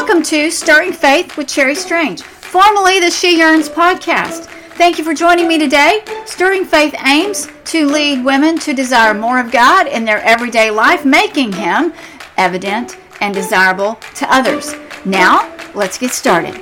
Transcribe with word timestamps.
Welcome 0.00 0.22
to 0.22 0.50
Stirring 0.50 0.94
Faith 0.94 1.36
with 1.36 1.46
Cherry 1.46 1.74
Strange, 1.74 2.22
formerly 2.22 3.00
the 3.00 3.10
She 3.10 3.36
Yearns 3.36 3.68
podcast. 3.68 4.46
Thank 4.76 4.96
you 4.96 5.04
for 5.04 5.12
joining 5.12 5.46
me 5.46 5.58
today. 5.58 6.02
Stirring 6.24 6.64
Faith 6.64 6.94
aims 7.06 7.48
to 7.66 7.86
lead 7.86 8.24
women 8.24 8.58
to 8.60 8.72
desire 8.72 9.12
more 9.12 9.38
of 9.38 9.52
God 9.52 9.86
in 9.86 10.06
their 10.06 10.22
everyday 10.22 10.70
life, 10.70 11.04
making 11.04 11.52
Him 11.52 11.92
evident 12.38 12.96
and 13.20 13.34
desirable 13.34 13.96
to 14.14 14.34
others. 14.34 14.74
Now, 15.04 15.54
let's 15.74 15.98
get 15.98 16.12
started. 16.12 16.54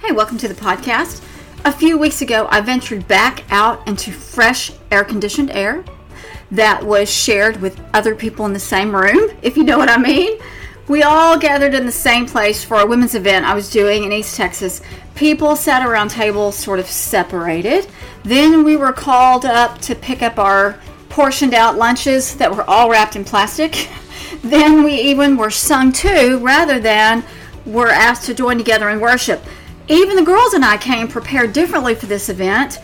Hey, 0.00 0.12
welcome 0.12 0.38
to 0.38 0.46
the 0.46 0.54
podcast. 0.54 1.24
A 1.64 1.72
few 1.72 1.98
weeks 1.98 2.22
ago, 2.22 2.46
I 2.52 2.60
ventured 2.60 3.08
back 3.08 3.42
out 3.50 3.86
into 3.88 4.12
fresh 4.12 4.70
air 4.92 5.02
conditioned 5.02 5.50
air 5.50 5.84
that 6.50 6.84
was 6.84 7.10
shared 7.10 7.60
with 7.60 7.80
other 7.92 8.14
people 8.14 8.46
in 8.46 8.52
the 8.52 8.58
same 8.58 8.94
room, 8.94 9.30
if 9.42 9.56
you 9.56 9.64
know 9.64 9.78
what 9.78 9.88
I 9.88 9.98
mean. 9.98 10.38
We 10.88 11.02
all 11.02 11.36
gathered 11.36 11.74
in 11.74 11.84
the 11.84 11.92
same 11.92 12.26
place 12.26 12.62
for 12.62 12.78
a 12.78 12.86
women's 12.86 13.16
event 13.16 13.44
I 13.44 13.54
was 13.54 13.70
doing 13.70 14.04
in 14.04 14.12
East 14.12 14.36
Texas. 14.36 14.80
People 15.16 15.56
sat 15.56 15.84
around 15.84 16.10
tables, 16.10 16.56
sort 16.56 16.78
of 16.78 16.86
separated. 16.86 17.88
Then 18.22 18.62
we 18.62 18.76
were 18.76 18.92
called 18.92 19.44
up 19.44 19.78
to 19.80 19.96
pick 19.96 20.22
up 20.22 20.38
our 20.38 20.78
portioned 21.08 21.54
out 21.54 21.76
lunches 21.76 22.36
that 22.36 22.54
were 22.54 22.68
all 22.70 22.88
wrapped 22.88 23.16
in 23.16 23.24
plastic. 23.24 23.88
then 24.42 24.84
we 24.84 24.94
even 24.94 25.36
were 25.36 25.50
sung 25.50 25.90
to 25.90 26.38
rather 26.38 26.78
than 26.78 27.24
were 27.64 27.88
asked 27.88 28.26
to 28.26 28.34
join 28.34 28.56
together 28.56 28.88
in 28.90 29.00
worship. 29.00 29.42
Even 29.88 30.16
the 30.16 30.22
girls 30.22 30.54
and 30.54 30.64
I 30.64 30.76
came 30.76 31.08
prepared 31.08 31.52
differently 31.52 31.94
for 31.96 32.06
this 32.06 32.28
event 32.28 32.78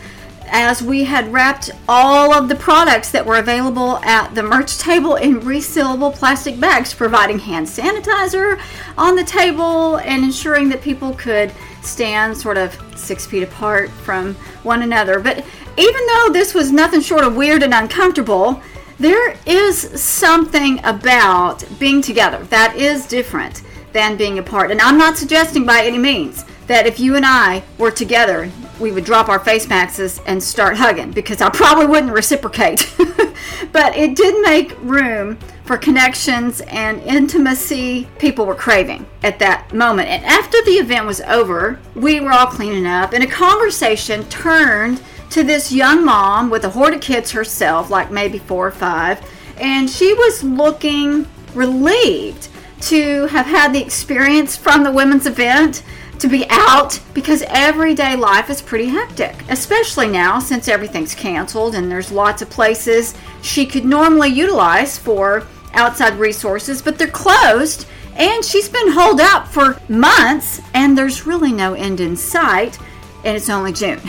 as 0.53 0.83
we 0.83 1.03
had 1.03 1.33
wrapped 1.33 1.71
all 1.89 2.31
of 2.31 2.47
the 2.47 2.55
products 2.55 3.09
that 3.09 3.25
were 3.25 3.37
available 3.37 3.97
at 4.03 4.35
the 4.35 4.43
merch 4.43 4.77
table 4.77 5.15
in 5.15 5.41
resealable 5.41 6.13
plastic 6.13 6.59
bags, 6.59 6.93
providing 6.93 7.39
hand 7.39 7.65
sanitizer 7.65 8.61
on 8.95 9.15
the 9.15 9.23
table 9.23 9.97
and 9.97 10.23
ensuring 10.23 10.69
that 10.69 10.79
people 10.79 11.15
could 11.15 11.51
stand 11.81 12.37
sort 12.37 12.57
of 12.59 12.79
six 12.95 13.25
feet 13.25 13.41
apart 13.41 13.89
from 13.89 14.35
one 14.61 14.83
another. 14.83 15.19
But 15.19 15.43
even 15.75 16.05
though 16.05 16.29
this 16.31 16.53
was 16.53 16.71
nothing 16.71 17.01
short 17.01 17.23
of 17.23 17.35
weird 17.35 17.63
and 17.63 17.73
uncomfortable, 17.73 18.61
there 18.99 19.35
is 19.47 19.99
something 19.99 20.79
about 20.85 21.63
being 21.79 21.99
together 21.99 22.43
that 22.45 22.75
is 22.75 23.07
different 23.07 23.63
than 23.91 24.17
being 24.17 24.37
apart. 24.37 24.69
And 24.69 24.79
I'm 24.79 24.99
not 24.99 25.17
suggesting 25.17 25.65
by 25.65 25.83
any 25.83 25.97
means 25.97 26.45
that 26.67 26.85
if 26.85 26.99
you 26.99 27.15
and 27.15 27.25
I 27.25 27.63
were 27.79 27.91
together, 27.91 28.51
we 28.83 28.91
would 28.91 29.05
drop 29.05 29.29
our 29.29 29.39
face 29.39 29.67
masks 29.69 30.19
and 30.27 30.43
start 30.43 30.75
hugging 30.75 31.09
because 31.11 31.41
I 31.41 31.49
probably 31.49 31.87
wouldn't 31.87 32.11
reciprocate. 32.11 32.93
but 33.71 33.95
it 33.95 34.15
did 34.15 34.41
make 34.43 34.77
room 34.81 35.39
for 35.63 35.77
connections 35.77 36.59
and 36.67 37.01
intimacy 37.03 38.09
people 38.19 38.45
were 38.45 38.53
craving 38.53 39.05
at 39.23 39.39
that 39.39 39.73
moment. 39.73 40.09
And 40.09 40.25
after 40.25 40.61
the 40.65 40.71
event 40.71 41.05
was 41.05 41.21
over, 41.21 41.79
we 41.95 42.19
were 42.19 42.33
all 42.33 42.47
cleaning 42.47 42.85
up, 42.85 43.13
and 43.13 43.23
a 43.23 43.27
conversation 43.27 44.25
turned 44.25 45.01
to 45.29 45.43
this 45.43 45.71
young 45.71 46.03
mom 46.03 46.49
with 46.49 46.65
a 46.65 46.69
horde 46.69 46.93
of 46.93 47.01
kids 47.01 47.31
herself, 47.31 47.89
like 47.89 48.11
maybe 48.11 48.37
four 48.37 48.67
or 48.67 48.71
five, 48.71 49.25
and 49.57 49.89
she 49.89 50.13
was 50.13 50.43
looking 50.43 51.25
relieved 51.53 52.49
to 52.81 53.27
have 53.27 53.45
had 53.45 53.71
the 53.73 53.81
experience 53.81 54.57
from 54.57 54.83
the 54.83 54.91
women's 54.91 55.25
event 55.25 55.83
to 56.23 56.29
be 56.29 56.45
out 56.49 57.01
because 57.13 57.43
everyday 57.49 58.15
life 58.15 58.49
is 58.49 58.61
pretty 58.61 58.87
hectic, 58.87 59.35
especially 59.49 60.07
now 60.07 60.39
since 60.39 60.69
everything's 60.69 61.13
canceled 61.13 61.75
and 61.75 61.91
there's 61.91 62.13
lots 62.13 62.41
of 62.41 62.49
places 62.49 63.13
she 63.41 63.65
could 63.65 63.83
normally 63.83 64.29
utilize 64.29 64.97
for 64.97 65.45
outside 65.73 66.13
resources, 66.13 66.81
but 66.81 66.97
they're 66.97 67.07
closed. 67.07 67.85
And 68.15 68.45
she's 68.45 68.69
been 68.69 68.91
holed 68.91 69.19
up 69.19 69.49
for 69.49 69.81
months, 69.89 70.61
and 70.73 70.97
there's 70.97 71.27
really 71.27 71.51
no 71.51 71.73
end 71.73 71.99
in 71.99 72.15
sight, 72.15 72.79
and 73.25 73.35
it's 73.35 73.49
only 73.49 73.73
June. 73.73 73.99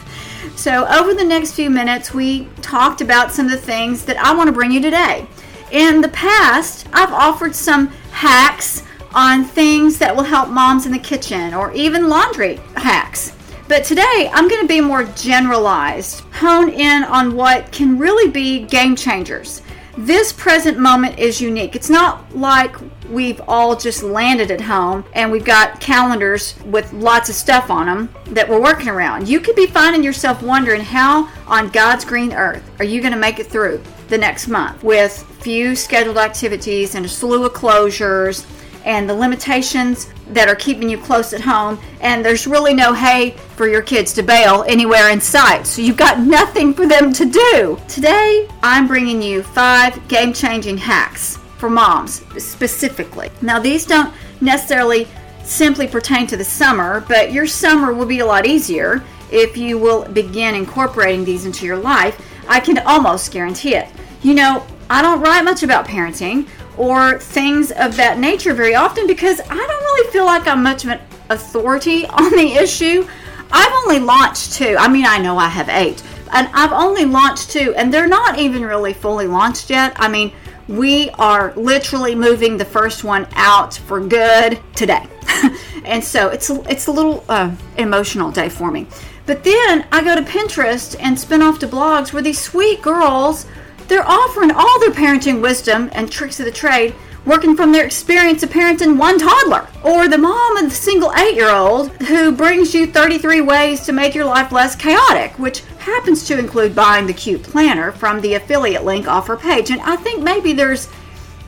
so, 0.56 0.86
over 0.88 1.14
the 1.14 1.24
next 1.24 1.52
few 1.52 1.70
minutes, 1.70 2.12
we 2.12 2.48
talked 2.60 3.00
about 3.00 3.32
some 3.32 3.46
of 3.46 3.52
the 3.52 3.56
things 3.56 4.04
that 4.06 4.18
I 4.18 4.34
want 4.34 4.48
to 4.48 4.52
bring 4.52 4.72
you 4.72 4.80
today. 4.82 5.26
In 5.70 6.02
the 6.02 6.08
past, 6.08 6.86
I've 6.92 7.12
offered 7.12 7.54
some 7.54 7.86
hacks 8.10 8.82
on 9.14 9.44
things 9.44 9.98
that 9.98 10.14
will 10.14 10.22
help 10.22 10.48
moms 10.48 10.86
in 10.86 10.92
the 10.92 10.98
kitchen 10.98 11.54
or 11.54 11.72
even 11.72 12.08
laundry 12.08 12.56
hacks. 12.76 13.36
But 13.68 13.84
today 13.84 14.30
I'm 14.32 14.48
going 14.48 14.60
to 14.60 14.68
be 14.68 14.80
more 14.80 15.04
generalized, 15.04 16.20
hone 16.32 16.70
in 16.70 17.04
on 17.04 17.34
what 17.34 17.70
can 17.72 17.98
really 17.98 18.30
be 18.30 18.64
game 18.64 18.96
changers. 18.96 19.62
This 19.96 20.32
present 20.32 20.78
moment 20.78 21.18
is 21.18 21.40
unique. 21.40 21.76
It's 21.76 21.90
not 21.90 22.34
like 22.34 22.76
we've 23.10 23.42
all 23.46 23.76
just 23.76 24.02
landed 24.02 24.50
at 24.50 24.60
home 24.60 25.04
and 25.12 25.30
we've 25.30 25.44
got 25.44 25.80
calendars 25.80 26.54
with 26.64 26.90
lots 26.94 27.28
of 27.28 27.34
stuff 27.34 27.70
on 27.70 27.86
them 27.86 28.08
that 28.34 28.48
we're 28.48 28.60
working 28.60 28.88
around. 28.88 29.28
You 29.28 29.38
could 29.38 29.54
be 29.54 29.66
finding 29.66 30.02
yourself 30.02 30.42
wondering 30.42 30.80
how 30.80 31.28
on 31.46 31.68
God's 31.68 32.06
green 32.06 32.32
earth 32.32 32.62
are 32.78 32.86
you 32.86 33.02
going 33.02 33.12
to 33.12 33.18
make 33.18 33.38
it 33.38 33.48
through 33.48 33.82
the 34.08 34.16
next 34.16 34.48
month 34.48 34.82
with 34.82 35.22
few 35.42 35.76
scheduled 35.76 36.16
activities 36.16 36.94
and 36.94 37.04
a 37.04 37.08
slew 37.08 37.44
of 37.44 37.52
closures 37.52 38.46
and 38.84 39.08
the 39.08 39.14
limitations 39.14 40.12
that 40.28 40.48
are 40.48 40.54
keeping 40.54 40.88
you 40.88 40.98
close 40.98 41.32
at 41.32 41.40
home, 41.40 41.78
and 42.00 42.24
there's 42.24 42.46
really 42.46 42.74
no 42.74 42.92
hay 42.92 43.30
for 43.56 43.68
your 43.68 43.82
kids 43.82 44.12
to 44.14 44.22
bail 44.22 44.64
anywhere 44.66 45.10
in 45.10 45.20
sight. 45.20 45.66
So 45.66 45.82
you've 45.82 45.96
got 45.96 46.20
nothing 46.20 46.74
for 46.74 46.86
them 46.86 47.12
to 47.12 47.24
do. 47.24 47.78
Today, 47.88 48.48
I'm 48.62 48.86
bringing 48.86 49.20
you 49.22 49.42
five 49.42 50.06
game 50.08 50.32
changing 50.32 50.78
hacks 50.78 51.38
for 51.58 51.70
moms 51.70 52.22
specifically. 52.42 53.30
Now, 53.40 53.58
these 53.58 53.86
don't 53.86 54.12
necessarily 54.40 55.06
simply 55.44 55.86
pertain 55.86 56.26
to 56.28 56.36
the 56.36 56.44
summer, 56.44 57.04
but 57.08 57.32
your 57.32 57.46
summer 57.46 57.92
will 57.92 58.06
be 58.06 58.20
a 58.20 58.26
lot 58.26 58.46
easier 58.46 59.02
if 59.30 59.56
you 59.56 59.78
will 59.78 60.04
begin 60.08 60.54
incorporating 60.54 61.24
these 61.24 61.46
into 61.46 61.66
your 61.66 61.76
life. 61.76 62.20
I 62.48 62.60
can 62.60 62.78
almost 62.78 63.32
guarantee 63.32 63.74
it. 63.74 63.88
You 64.22 64.34
know, 64.34 64.66
I 64.90 65.02
don't 65.02 65.20
write 65.20 65.42
much 65.42 65.62
about 65.62 65.86
parenting 65.86 66.46
or 66.76 67.18
things 67.18 67.70
of 67.72 67.96
that 67.96 68.18
nature 68.18 68.54
very 68.54 68.74
often 68.74 69.06
because 69.06 69.40
I 69.40 69.54
don't 69.54 69.56
really 69.56 70.10
feel 70.10 70.24
like 70.24 70.46
I'm 70.46 70.62
much 70.62 70.84
of 70.84 70.90
an 70.90 71.00
authority 71.30 72.06
on 72.08 72.30
the 72.30 72.54
issue. 72.54 73.06
I've 73.50 73.72
only 73.84 73.98
launched 73.98 74.54
two. 74.54 74.76
I 74.78 74.88
mean, 74.88 75.04
I 75.06 75.18
know 75.18 75.36
I 75.36 75.48
have 75.48 75.68
eight, 75.68 76.02
and 76.32 76.48
I've 76.54 76.72
only 76.72 77.04
launched 77.04 77.50
two, 77.50 77.74
and 77.76 77.92
they're 77.92 78.08
not 78.08 78.38
even 78.38 78.64
really 78.64 78.94
fully 78.94 79.26
launched 79.26 79.68
yet. 79.68 79.92
I 79.96 80.08
mean, 80.08 80.32
we 80.68 81.10
are 81.10 81.52
literally 81.54 82.14
moving 82.14 82.56
the 82.56 82.64
first 82.64 83.04
one 83.04 83.26
out 83.32 83.74
for 83.74 84.00
good 84.00 84.58
today, 84.74 85.06
and 85.84 86.02
so 86.02 86.28
it's 86.28 86.48
it's 86.48 86.86
a 86.86 86.90
little 86.90 87.24
uh, 87.28 87.54
emotional 87.76 88.30
day 88.30 88.48
for 88.48 88.70
me. 88.70 88.86
But 89.26 89.44
then 89.44 89.86
I 89.92 90.02
go 90.02 90.16
to 90.16 90.22
Pinterest 90.22 90.96
and 90.98 91.18
spin 91.18 91.42
off 91.42 91.58
to 91.60 91.68
blogs 91.68 92.12
where 92.12 92.22
these 92.22 92.40
sweet 92.40 92.80
girls 92.82 93.46
they're 93.88 94.06
offering 94.06 94.50
all 94.50 94.80
their 94.80 94.90
parenting 94.90 95.40
wisdom 95.40 95.90
and 95.92 96.10
tricks 96.10 96.40
of 96.40 96.46
the 96.46 96.52
trade, 96.52 96.94
working 97.24 97.56
from 97.56 97.72
their 97.72 97.84
experience 97.84 98.42
of 98.42 98.50
parenting 98.50 98.98
one 98.98 99.18
toddler, 99.18 99.66
or 99.84 100.08
the 100.08 100.18
mom 100.18 100.56
of 100.56 100.64
the 100.64 100.74
single 100.74 101.12
eight 101.14 101.34
year 101.34 101.50
old 101.50 101.90
who 102.02 102.32
brings 102.32 102.74
you 102.74 102.86
33 102.86 103.40
ways 103.40 103.80
to 103.80 103.92
make 103.92 104.14
your 104.14 104.24
life 104.24 104.52
less 104.52 104.74
chaotic, 104.74 105.38
which 105.38 105.60
happens 105.78 106.26
to 106.26 106.38
include 106.38 106.74
buying 106.74 107.06
the 107.06 107.12
cute 107.12 107.42
planner 107.42 107.92
from 107.92 108.20
the 108.20 108.34
affiliate 108.34 108.84
link 108.84 109.06
off 109.06 109.26
her 109.26 109.36
page. 109.36 109.70
And 109.70 109.80
I 109.82 109.96
think 109.96 110.22
maybe 110.22 110.52
there's 110.52 110.88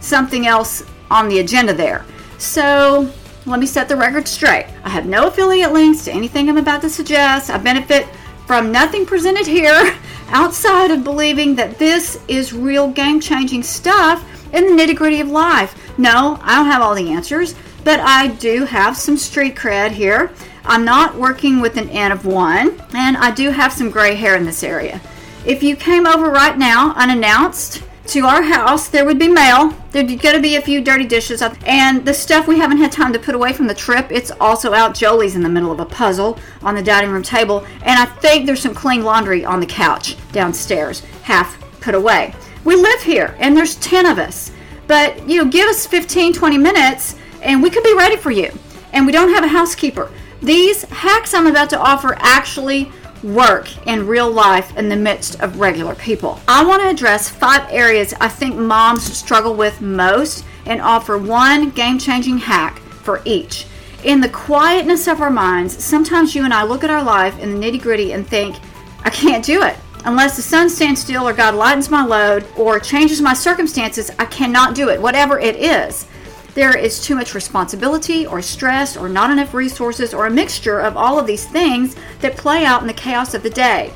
something 0.00 0.46
else 0.46 0.84
on 1.10 1.28
the 1.28 1.40
agenda 1.40 1.72
there. 1.72 2.04
So 2.38 3.12
let 3.46 3.60
me 3.60 3.66
set 3.66 3.88
the 3.88 3.96
record 3.96 4.26
straight. 4.26 4.66
I 4.84 4.88
have 4.88 5.06
no 5.06 5.28
affiliate 5.28 5.72
links 5.72 6.04
to 6.04 6.12
anything 6.12 6.48
I'm 6.48 6.56
about 6.56 6.80
to 6.82 6.90
suggest. 6.90 7.50
I 7.50 7.58
benefit 7.58 8.06
from 8.46 8.72
nothing 8.72 9.06
presented 9.06 9.46
here 9.46 9.94
outside 10.34 10.90
of 10.90 11.04
believing 11.04 11.54
that 11.54 11.78
this 11.78 12.20
is 12.28 12.52
real 12.52 12.90
game 12.90 13.20
changing 13.20 13.62
stuff 13.62 14.22
in 14.52 14.66
the 14.66 14.82
nitty 14.82 14.96
gritty 14.96 15.20
of 15.20 15.28
life. 15.28 15.98
No, 15.98 16.38
I 16.42 16.56
don't 16.56 16.66
have 16.66 16.82
all 16.82 16.94
the 16.94 17.12
answers, 17.12 17.54
but 17.84 18.00
I 18.00 18.28
do 18.28 18.64
have 18.64 18.96
some 18.96 19.16
street 19.16 19.54
cred 19.54 19.92
here. 19.92 20.32
I'm 20.64 20.84
not 20.84 21.14
working 21.14 21.60
with 21.60 21.76
an 21.76 21.88
N 21.88 22.10
of 22.10 22.26
one, 22.26 22.82
and 22.94 23.16
I 23.16 23.30
do 23.30 23.50
have 23.50 23.72
some 23.72 23.90
gray 23.90 24.14
hair 24.16 24.36
in 24.36 24.44
this 24.44 24.64
area. 24.64 25.00
If 25.46 25.62
you 25.62 25.76
came 25.76 26.06
over 26.06 26.30
right 26.30 26.58
now 26.58 26.94
unannounced, 26.94 27.82
to 28.06 28.20
our 28.26 28.42
house, 28.42 28.88
there 28.88 29.04
would 29.04 29.18
be 29.18 29.28
mail. 29.28 29.74
There's 29.90 30.04
going 30.20 30.34
to 30.34 30.40
be 30.40 30.56
a 30.56 30.60
few 30.60 30.80
dirty 30.80 31.06
dishes. 31.06 31.42
And 31.66 32.04
the 32.04 32.12
stuff 32.12 32.46
we 32.46 32.58
haven't 32.58 32.78
had 32.78 32.92
time 32.92 33.12
to 33.12 33.18
put 33.18 33.34
away 33.34 33.52
from 33.52 33.66
the 33.66 33.74
trip, 33.74 34.10
it's 34.10 34.30
also 34.32 34.74
out. 34.74 34.94
Jolie's 34.94 35.36
in 35.36 35.42
the 35.42 35.48
middle 35.48 35.72
of 35.72 35.80
a 35.80 35.86
puzzle 35.86 36.38
on 36.62 36.74
the 36.74 36.82
dining 36.82 37.10
room 37.10 37.22
table. 37.22 37.64
And 37.82 37.98
I 37.98 38.04
think 38.04 38.46
there's 38.46 38.60
some 38.60 38.74
clean 38.74 39.04
laundry 39.04 39.44
on 39.44 39.60
the 39.60 39.66
couch 39.66 40.16
downstairs, 40.32 41.00
half 41.22 41.58
put 41.80 41.94
away. 41.94 42.34
We 42.64 42.76
live 42.76 43.02
here, 43.02 43.36
and 43.38 43.56
there's 43.56 43.76
10 43.76 44.06
of 44.06 44.18
us. 44.18 44.50
But, 44.86 45.28
you 45.28 45.42
know, 45.42 45.50
give 45.50 45.68
us 45.68 45.86
15, 45.86 46.34
20 46.34 46.58
minutes, 46.58 47.16
and 47.42 47.62
we 47.62 47.70
could 47.70 47.84
be 47.84 47.94
ready 47.94 48.16
for 48.16 48.30
you. 48.30 48.52
And 48.92 49.06
we 49.06 49.12
don't 49.12 49.30
have 49.30 49.44
a 49.44 49.48
housekeeper. 49.48 50.10
These 50.40 50.82
hacks 50.84 51.32
I'm 51.32 51.46
about 51.46 51.70
to 51.70 51.80
offer 51.80 52.14
actually 52.18 52.92
work 53.24 53.86
in 53.86 54.06
real 54.06 54.30
life 54.30 54.76
in 54.76 54.88
the 54.88 54.96
midst 54.96 55.40
of 55.40 55.58
regular 55.58 55.94
people. 55.94 56.38
I 56.46 56.64
want 56.64 56.82
to 56.82 56.88
address 56.88 57.28
five 57.28 57.66
areas 57.70 58.12
I 58.20 58.28
think 58.28 58.56
moms 58.56 59.04
struggle 59.16 59.54
with 59.54 59.80
most 59.80 60.44
and 60.66 60.80
offer 60.80 61.16
one 61.16 61.70
game 61.70 61.98
changing 61.98 62.38
hack 62.38 62.78
for 62.78 63.22
each. 63.24 63.66
In 64.04 64.20
the 64.20 64.28
quietness 64.28 65.08
of 65.08 65.22
our 65.22 65.30
minds, 65.30 65.82
sometimes 65.82 66.34
you 66.34 66.44
and 66.44 66.52
I 66.52 66.64
look 66.64 66.84
at 66.84 66.90
our 66.90 67.02
life 67.02 67.38
in 67.38 67.58
the 67.58 67.66
nitty 67.66 67.80
gritty 67.80 68.12
and 68.12 68.26
think, 68.26 68.56
I 69.02 69.10
can't 69.10 69.44
do 69.44 69.62
it. 69.62 69.76
Unless 70.04 70.36
the 70.36 70.42
sun 70.42 70.68
stands 70.68 71.00
still 71.00 71.26
or 71.26 71.32
God 71.32 71.54
lightens 71.54 71.88
my 71.88 72.04
load 72.04 72.46
or 72.58 72.78
changes 72.78 73.22
my 73.22 73.32
circumstances, 73.32 74.10
I 74.18 74.26
cannot 74.26 74.74
do 74.74 74.90
it, 74.90 75.00
whatever 75.00 75.38
it 75.38 75.56
is. 75.56 76.06
There 76.54 76.76
is 76.76 77.00
too 77.00 77.16
much 77.16 77.34
responsibility 77.34 78.28
or 78.28 78.40
stress 78.40 78.96
or 78.96 79.08
not 79.08 79.30
enough 79.30 79.54
resources 79.54 80.14
or 80.14 80.26
a 80.26 80.30
mixture 80.30 80.78
of 80.78 80.96
all 80.96 81.18
of 81.18 81.26
these 81.26 81.46
things 81.46 81.96
that 82.20 82.36
play 82.36 82.64
out 82.64 82.80
in 82.80 82.86
the 82.86 82.92
chaos 82.92 83.34
of 83.34 83.42
the 83.42 83.50
day. 83.50 83.92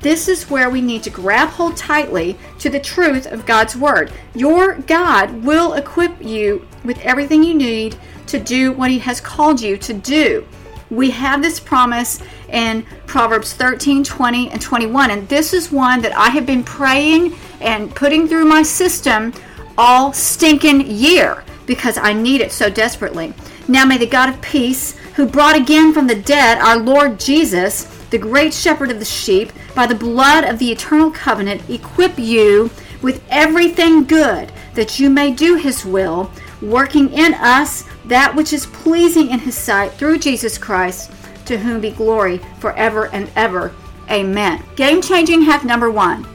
This 0.00 0.26
is 0.26 0.48
where 0.48 0.70
we 0.70 0.80
need 0.80 1.02
to 1.02 1.10
grab 1.10 1.50
hold 1.50 1.76
tightly 1.76 2.38
to 2.60 2.70
the 2.70 2.80
truth 2.80 3.26
of 3.26 3.44
God's 3.44 3.76
Word. 3.76 4.10
Your 4.34 4.76
God 4.76 5.44
will 5.44 5.74
equip 5.74 6.24
you 6.24 6.66
with 6.82 6.98
everything 7.00 7.42
you 7.42 7.54
need 7.54 7.98
to 8.28 8.38
do 8.38 8.72
what 8.72 8.90
He 8.90 9.00
has 9.00 9.20
called 9.20 9.60
you 9.60 9.76
to 9.76 9.92
do. 9.92 10.46
We 10.90 11.10
have 11.10 11.42
this 11.42 11.60
promise 11.60 12.22
in 12.48 12.86
Proverbs 13.06 13.52
13, 13.52 14.02
20, 14.02 14.50
and 14.50 14.62
21. 14.62 15.10
And 15.10 15.28
this 15.28 15.52
is 15.52 15.70
one 15.70 16.00
that 16.00 16.16
I 16.16 16.28
have 16.28 16.46
been 16.46 16.64
praying 16.64 17.34
and 17.60 17.94
putting 17.94 18.26
through 18.26 18.46
my 18.46 18.62
system 18.62 19.34
all 19.76 20.14
stinking 20.14 20.86
year 20.86 21.44
because 21.68 21.98
I 21.98 22.12
need 22.12 22.40
it 22.40 22.50
so 22.50 22.68
desperately. 22.68 23.32
Now 23.68 23.84
may 23.84 23.98
the 23.98 24.06
God 24.06 24.30
of 24.30 24.40
peace, 24.40 24.96
who 25.14 25.26
brought 25.26 25.54
again 25.54 25.92
from 25.92 26.08
the 26.08 26.16
dead 26.16 26.58
our 26.58 26.78
Lord 26.78 27.20
Jesus, 27.20 27.84
the 28.10 28.18
great 28.18 28.52
shepherd 28.52 28.90
of 28.90 28.98
the 28.98 29.04
sheep, 29.04 29.52
by 29.74 29.86
the 29.86 29.94
blood 29.94 30.44
of 30.44 30.58
the 30.58 30.72
eternal 30.72 31.10
covenant, 31.12 31.68
equip 31.68 32.18
you 32.18 32.70
with 33.02 33.22
everything 33.28 34.04
good 34.04 34.50
that 34.74 34.98
you 34.98 35.10
may 35.10 35.30
do 35.30 35.54
his 35.54 35.84
will, 35.84 36.32
working 36.62 37.12
in 37.12 37.34
us 37.34 37.84
that 38.06 38.34
which 38.34 38.52
is 38.52 38.66
pleasing 38.66 39.30
in 39.30 39.38
his 39.38 39.56
sight 39.56 39.92
through 39.92 40.18
Jesus 40.18 40.58
Christ 40.58 41.12
to 41.44 41.58
whom 41.58 41.80
be 41.80 41.90
glory 41.90 42.38
forever 42.58 43.06
and 43.12 43.30
ever. 43.36 43.74
Amen. 44.10 44.62
Game 44.74 45.02
changing 45.02 45.42
hack 45.42 45.64
number 45.64 45.90
one 45.90 46.26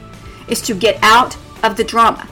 is 0.48 0.60
to 0.62 0.74
get 0.74 0.98
out 1.02 1.36
of 1.64 1.76
the 1.76 1.84
drama. 1.84 2.28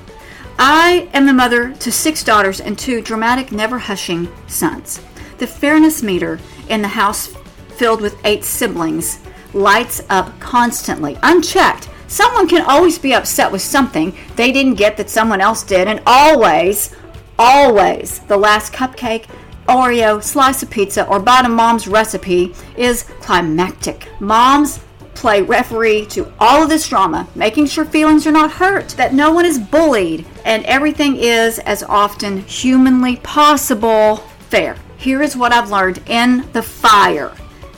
I 0.59 1.09
am 1.13 1.27
the 1.27 1.33
mother 1.33 1.73
to 1.75 1.93
six 1.93 2.23
daughters 2.23 2.61
and 2.61 2.79
two 2.79 3.01
dramatic, 3.01 3.53
never 3.53 3.79
hushing 3.79 4.29
sons. 4.47 5.01
The 5.39 5.47
fairness 5.47 6.03
meter 6.03 6.39
in 6.69 6.83
the 6.83 6.89
house 6.89 7.35
filled 7.77 8.01
with 8.01 8.19
eight 8.25 8.45
siblings 8.45 9.19
lights 9.55 10.03
up 10.09 10.39
constantly, 10.41 11.19
unchecked. 11.23 11.89
Someone 12.07 12.49
can 12.49 12.63
always 12.63 12.99
be 12.99 13.15
upset 13.15 13.51
with 13.51 13.63
something 13.63 14.17
they 14.37 14.53
didn't 14.53 14.75
get 14.75 14.97
that 14.97 15.11
someone 15.11 15.41
else 15.41 15.63
did, 15.63 15.89
and 15.89 16.03
always, 16.07 16.95
always, 17.39 18.21
the 18.21 18.37
last 18.37 18.73
cupcake 18.73 19.27
Oreo, 19.69 20.23
slice 20.23 20.63
of 20.63 20.71
pizza, 20.71 21.07
or 21.07 21.21
bottom 21.21 21.55
mom's 21.55 21.87
recipe 21.87 22.53
is 22.77 23.05
climactic. 23.21 24.09
Moms 24.21 24.81
play 25.15 25.43
referee 25.43 26.07
to 26.07 26.33
all 26.39 26.63
of 26.63 26.69
this 26.69 26.89
drama, 26.89 27.29
making 27.35 27.67
sure 27.67 27.85
feelings 27.85 28.27
are 28.27 28.33
not 28.33 28.53
hurt, 28.53 28.91
that 28.91 29.15
no 29.15 29.33
one 29.33 29.47
is 29.47 29.59
bullied, 29.59 30.27
and 30.45 30.65
everything 30.65 31.17
is 31.17 31.59
as 31.61 31.83
often 31.83 32.39
humanly 32.39 33.17
possible 33.17 34.17
fair. 34.49 34.77
Here 34.97 35.23
is 35.23 35.37
what 35.37 35.53
I've 35.53 35.71
learned 35.71 36.03
in 36.07 36.49
the 36.53 36.63
fire. 36.63 37.33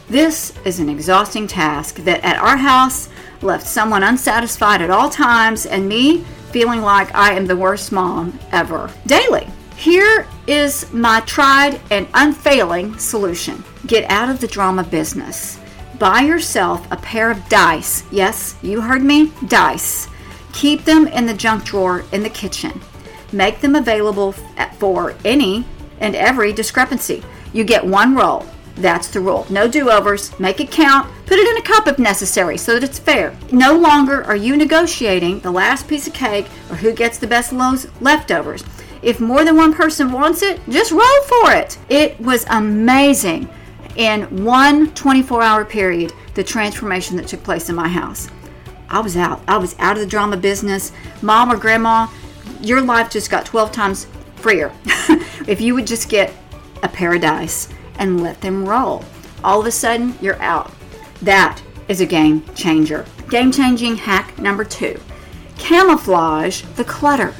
This 0.09 0.53
is 0.65 0.81
an 0.81 0.89
exhausting 0.89 1.47
task 1.47 1.97
that 2.05 2.23
at 2.25 2.37
our 2.37 2.57
house 2.57 3.09
left 3.43 3.67
someone 3.67 4.03
unsatisfied 4.03 4.83
at 4.83 4.91
all 4.91 5.09
times 5.09 5.67
and 5.67 5.89
me 5.89 6.25
feeling 6.51 6.83
like 6.83 7.15
I 7.15 7.33
am 7.33 7.47
the 7.47 7.57
worst 7.57 7.93
mom 7.93 8.39
ever. 8.53 8.91
Daily. 9.07 9.49
Here 9.77 10.27
is 10.47 10.93
my 10.93 11.21
tried 11.21 11.81
and 11.91 12.07
unfailing 12.15 12.99
solution 12.99 13.65
get 13.87 14.09
out 14.11 14.31
of 14.31 14.41
the 14.41 14.47
drama 14.47 14.85
business. 14.85 15.59
Buy 15.99 16.23
yourself 16.23 16.91
a 16.91 16.97
pair 16.97 17.31
of 17.31 17.49
dice. 17.49 18.03
Yes, 18.11 18.57
you 18.63 18.81
heard 18.81 19.03
me, 19.03 19.33
dice. 19.47 20.09
Keep 20.53 20.85
them 20.85 21.07
in 21.07 21.27
the 21.27 21.35
junk 21.35 21.65
drawer 21.65 22.05
in 22.11 22.23
the 22.25 22.31
kitchen. 22.31 22.81
Make 23.33 23.61
them 23.61 23.77
available 23.77 24.33
for 24.79 25.15
any 25.25 25.65
and 26.01 26.17
every 26.17 26.53
discrepancy. 26.53 27.23
You 27.53 27.63
get 27.63 27.87
one 27.87 28.17
roll. 28.17 28.45
That's 28.77 29.09
the 29.09 29.21
rule. 29.21 29.47
No 29.49 29.69
do 29.69 29.89
overs. 29.89 30.39
Make 30.41 30.59
it 30.59 30.73
count. 30.73 31.09
Put 31.27 31.39
it 31.39 31.49
in 31.49 31.63
a 31.63 31.67
cup 31.67 31.87
if 31.87 31.99
necessary 31.99 32.59
so 32.59 32.75
that 32.75 32.83
it's 32.83 32.99
fair. 32.99 33.37
No 33.53 33.79
longer 33.79 34.25
are 34.25 34.35
you 34.35 34.57
negotiating 34.57 35.41
the 35.41 35.53
last 35.53 35.87
piece 35.87 36.09
of 36.09 36.13
cake 36.13 36.47
or 36.71 36.77
who 36.77 36.93
gets 36.93 37.19
the 37.19 37.29
best 37.29 37.53
leftovers. 37.53 38.65
If 39.01 39.21
more 39.21 39.45
than 39.45 39.57
one 39.57 39.75
person 39.75 40.11
wants 40.11 40.43
it, 40.43 40.61
just 40.69 40.91
roll 40.91 41.23
for 41.29 41.53
it. 41.53 41.79
It 41.89 42.19
was 42.21 42.47
amazing 42.51 43.49
in 43.97 44.45
one 44.45 44.93
24 44.95 45.43
hour 45.43 45.65
period 45.65 46.13
the 46.35 46.45
transformation 46.45 47.17
that 47.17 47.29
took 47.29 47.43
place 47.43 47.69
in 47.69 47.75
my 47.75 47.89
house. 47.89 48.29
I 48.89 49.01
was 49.01 49.17
out. 49.17 49.41
I 49.49 49.57
was 49.57 49.75
out 49.79 49.97
of 49.97 50.01
the 50.01 50.09
drama 50.09 50.37
business. 50.37 50.93
Mom 51.23 51.51
or 51.51 51.57
grandma, 51.57 52.09
your 52.61 52.81
life 52.81 53.11
just 53.11 53.31
got 53.31 53.47
12 53.47 53.73
times 53.73 54.07
freer 54.37 54.73
if 55.47 55.61
you 55.61 55.75
would 55.75 55.87
just 55.87 56.09
get 56.09 56.33
a 56.83 56.89
paradise 56.89 57.69
and 57.99 58.23
let 58.23 58.41
them 58.41 58.69
roll. 58.69 59.05
All 59.43 59.61
of 59.61 59.67
a 59.67 59.71
sudden, 59.71 60.15
you're 60.21 60.41
out. 60.43 60.73
That 61.23 61.63
is 61.89 62.01
a 62.01 62.07
game 62.07 62.45
changer. 62.55 63.07
Game 63.31 63.53
changing 63.53 63.97
hack 63.97 64.39
number 64.39 64.65
two 64.65 65.01
camouflage 65.59 66.63
the 66.77 66.85
clutter. 66.85 67.35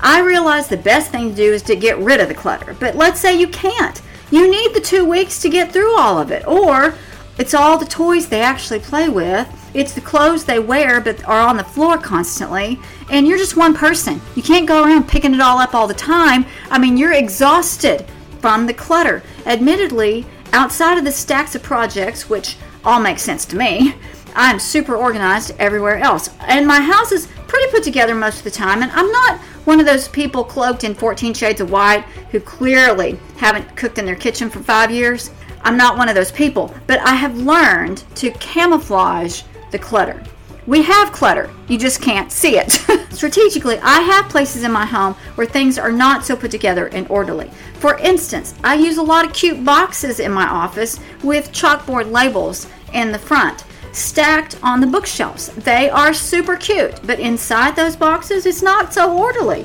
I 0.00 0.20
realize 0.20 0.68
the 0.68 0.76
best 0.76 1.10
thing 1.10 1.30
to 1.30 1.36
do 1.36 1.52
is 1.52 1.62
to 1.62 1.76
get 1.76 1.98
rid 1.98 2.20
of 2.20 2.28
the 2.28 2.34
clutter, 2.34 2.74
but 2.78 2.96
let's 2.96 3.20
say 3.20 3.38
you 3.38 3.48
can't. 3.48 4.00
You 4.30 4.50
need 4.50 4.74
the 4.74 4.80
two 4.80 5.04
weeks 5.04 5.40
to 5.42 5.48
get 5.48 5.72
through 5.72 5.96
all 5.96 6.18
of 6.18 6.30
it, 6.30 6.46
or 6.46 6.94
it's 7.38 7.54
all 7.54 7.78
the 7.78 7.84
toys 7.84 8.28
they 8.28 8.40
actually 8.40 8.80
play 8.80 9.08
with. 9.08 9.48
It's 9.74 9.92
the 9.92 10.00
clothes 10.00 10.44
they 10.44 10.60
wear 10.60 11.00
but 11.00 11.24
are 11.24 11.40
on 11.40 11.56
the 11.56 11.64
floor 11.64 11.98
constantly. 11.98 12.78
And 13.10 13.26
you're 13.26 13.38
just 13.38 13.56
one 13.56 13.74
person. 13.74 14.20
You 14.36 14.42
can't 14.42 14.68
go 14.68 14.84
around 14.84 15.08
picking 15.08 15.34
it 15.34 15.40
all 15.40 15.58
up 15.58 15.74
all 15.74 15.88
the 15.88 15.94
time. 15.94 16.46
I 16.70 16.78
mean, 16.78 16.96
you're 16.96 17.12
exhausted 17.12 18.06
from 18.40 18.66
the 18.66 18.74
clutter. 18.74 19.22
Admittedly, 19.46 20.26
outside 20.52 20.96
of 20.96 21.04
the 21.04 21.10
stacks 21.10 21.54
of 21.56 21.62
projects, 21.62 22.30
which 22.30 22.56
all 22.84 23.00
make 23.00 23.18
sense 23.18 23.44
to 23.46 23.56
me, 23.56 23.94
I'm 24.36 24.60
super 24.60 24.94
organized 24.94 25.54
everywhere 25.58 25.98
else. 25.98 26.30
And 26.40 26.66
my 26.66 26.80
house 26.80 27.10
is 27.10 27.28
pretty 27.48 27.70
put 27.72 27.82
together 27.82 28.14
most 28.14 28.38
of 28.38 28.44
the 28.44 28.50
time. 28.50 28.82
And 28.82 28.92
I'm 28.92 29.10
not 29.10 29.40
one 29.64 29.80
of 29.80 29.86
those 29.86 30.08
people 30.08 30.44
cloaked 30.44 30.84
in 30.84 30.94
14 30.94 31.34
shades 31.34 31.60
of 31.60 31.70
white 31.70 32.02
who 32.30 32.40
clearly 32.40 33.18
haven't 33.36 33.76
cooked 33.76 33.98
in 33.98 34.06
their 34.06 34.14
kitchen 34.14 34.50
for 34.50 34.60
five 34.60 34.90
years. 34.90 35.30
I'm 35.62 35.76
not 35.76 35.96
one 35.96 36.08
of 36.08 36.14
those 36.14 36.32
people, 36.32 36.74
but 36.86 37.00
I 37.00 37.14
have 37.14 37.38
learned 37.38 38.04
to 38.16 38.30
camouflage 38.32 39.42
the 39.70 39.78
clutter. 39.78 40.22
We 40.66 40.82
have 40.82 41.12
clutter, 41.12 41.50
you 41.68 41.78
just 41.78 42.00
can't 42.00 42.32
see 42.32 42.56
it. 42.56 42.70
Strategically, 43.10 43.78
I 43.80 44.00
have 44.00 44.30
places 44.30 44.64
in 44.64 44.72
my 44.72 44.86
home 44.86 45.14
where 45.34 45.46
things 45.46 45.78
are 45.78 45.92
not 45.92 46.24
so 46.24 46.36
put 46.36 46.50
together 46.50 46.88
and 46.88 47.06
orderly. 47.08 47.50
For 47.74 47.98
instance, 47.98 48.54
I 48.64 48.74
use 48.74 48.96
a 48.96 49.02
lot 49.02 49.26
of 49.26 49.34
cute 49.34 49.62
boxes 49.62 50.20
in 50.20 50.32
my 50.32 50.46
office 50.46 51.00
with 51.22 51.52
chalkboard 51.52 52.10
labels 52.10 52.66
in 52.94 53.12
the 53.12 53.18
front 53.18 53.63
stacked 53.94 54.58
on 54.62 54.80
the 54.80 54.86
bookshelves. 54.86 55.48
They 55.48 55.88
are 55.88 56.12
super 56.12 56.56
cute, 56.56 57.00
but 57.06 57.20
inside 57.20 57.76
those 57.76 57.96
boxes, 57.96 58.46
it's 58.46 58.62
not 58.62 58.92
so 58.92 59.16
orderly 59.16 59.64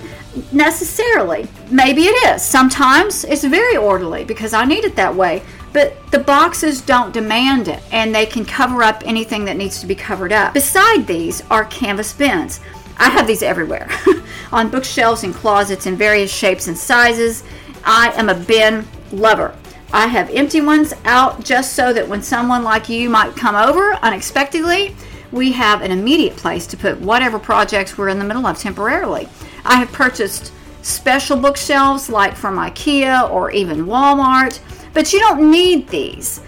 necessarily. 0.51 1.47
Maybe 1.71 2.03
it 2.03 2.35
is. 2.35 2.41
Sometimes 2.41 3.25
it's 3.25 3.43
very 3.43 3.77
orderly 3.77 4.23
because 4.23 4.53
I 4.53 4.65
need 4.65 4.85
it 4.85 4.95
that 4.95 5.15
way. 5.15 5.41
But 5.73 5.95
the 6.11 6.19
boxes 6.19 6.81
don't 6.81 7.13
demand 7.13 7.67
it 7.67 7.81
and 7.91 8.13
they 8.13 8.25
can 8.25 8.45
cover 8.45 8.83
up 8.83 9.03
anything 9.05 9.45
that 9.45 9.57
needs 9.57 9.79
to 9.81 9.87
be 9.87 9.95
covered 9.95 10.33
up. 10.33 10.53
Beside 10.53 11.05
these 11.05 11.41
are 11.49 11.65
canvas 11.65 12.13
bins. 12.13 12.59
I 12.97 13.09
have 13.09 13.27
these 13.27 13.43
everywhere 13.43 13.89
on 14.51 14.69
bookshelves 14.69 15.23
and 15.23 15.33
closets 15.33 15.85
in 15.85 15.95
various 15.95 16.33
shapes 16.33 16.67
and 16.67 16.77
sizes. 16.77 17.43
I 17.85 18.11
am 18.13 18.29
a 18.29 18.35
bin 18.35 18.85
lover. 19.11 19.55
I 19.91 20.07
have 20.07 20.29
empty 20.29 20.61
ones 20.61 20.93
out 21.05 21.43
just 21.43 21.73
so 21.73 21.91
that 21.93 22.07
when 22.07 22.21
someone 22.21 22.63
like 22.63 22.89
you 22.89 23.09
might 23.09 23.35
come 23.35 23.55
over 23.55 23.93
unexpectedly, 24.03 24.95
we 25.31 25.51
have 25.53 25.81
an 25.81 25.91
immediate 25.91 26.35
place 26.35 26.67
to 26.67 26.77
put 26.77 26.99
whatever 27.01 27.39
projects 27.39 27.97
we're 27.97 28.09
in 28.09 28.19
the 28.19 28.25
middle 28.25 28.45
of 28.45 28.57
temporarily. 28.57 29.27
I 29.65 29.77
have 29.77 29.91
purchased 29.91 30.53
special 30.81 31.37
bookshelves 31.37 32.09
like 32.09 32.35
from 32.35 32.57
IKEA 32.57 33.29
or 33.29 33.51
even 33.51 33.85
Walmart, 33.85 34.59
but 34.93 35.11
you 35.11 35.19
don't 35.19 35.49
need 35.49 35.87
these. 35.89 36.41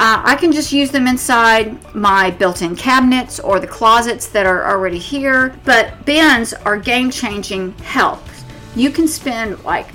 Uh, 0.00 0.22
I 0.24 0.36
can 0.36 0.52
just 0.52 0.72
use 0.72 0.92
them 0.92 1.08
inside 1.08 1.94
my 1.94 2.30
built 2.30 2.62
in 2.62 2.76
cabinets 2.76 3.40
or 3.40 3.58
the 3.58 3.66
closets 3.66 4.28
that 4.28 4.46
are 4.46 4.68
already 4.68 4.98
here. 4.98 5.56
But 5.64 6.04
bins 6.04 6.52
are 6.52 6.78
game 6.78 7.10
changing 7.10 7.72
help. 7.78 8.22
You 8.76 8.90
can 8.90 9.08
spend 9.08 9.64
like 9.64 9.88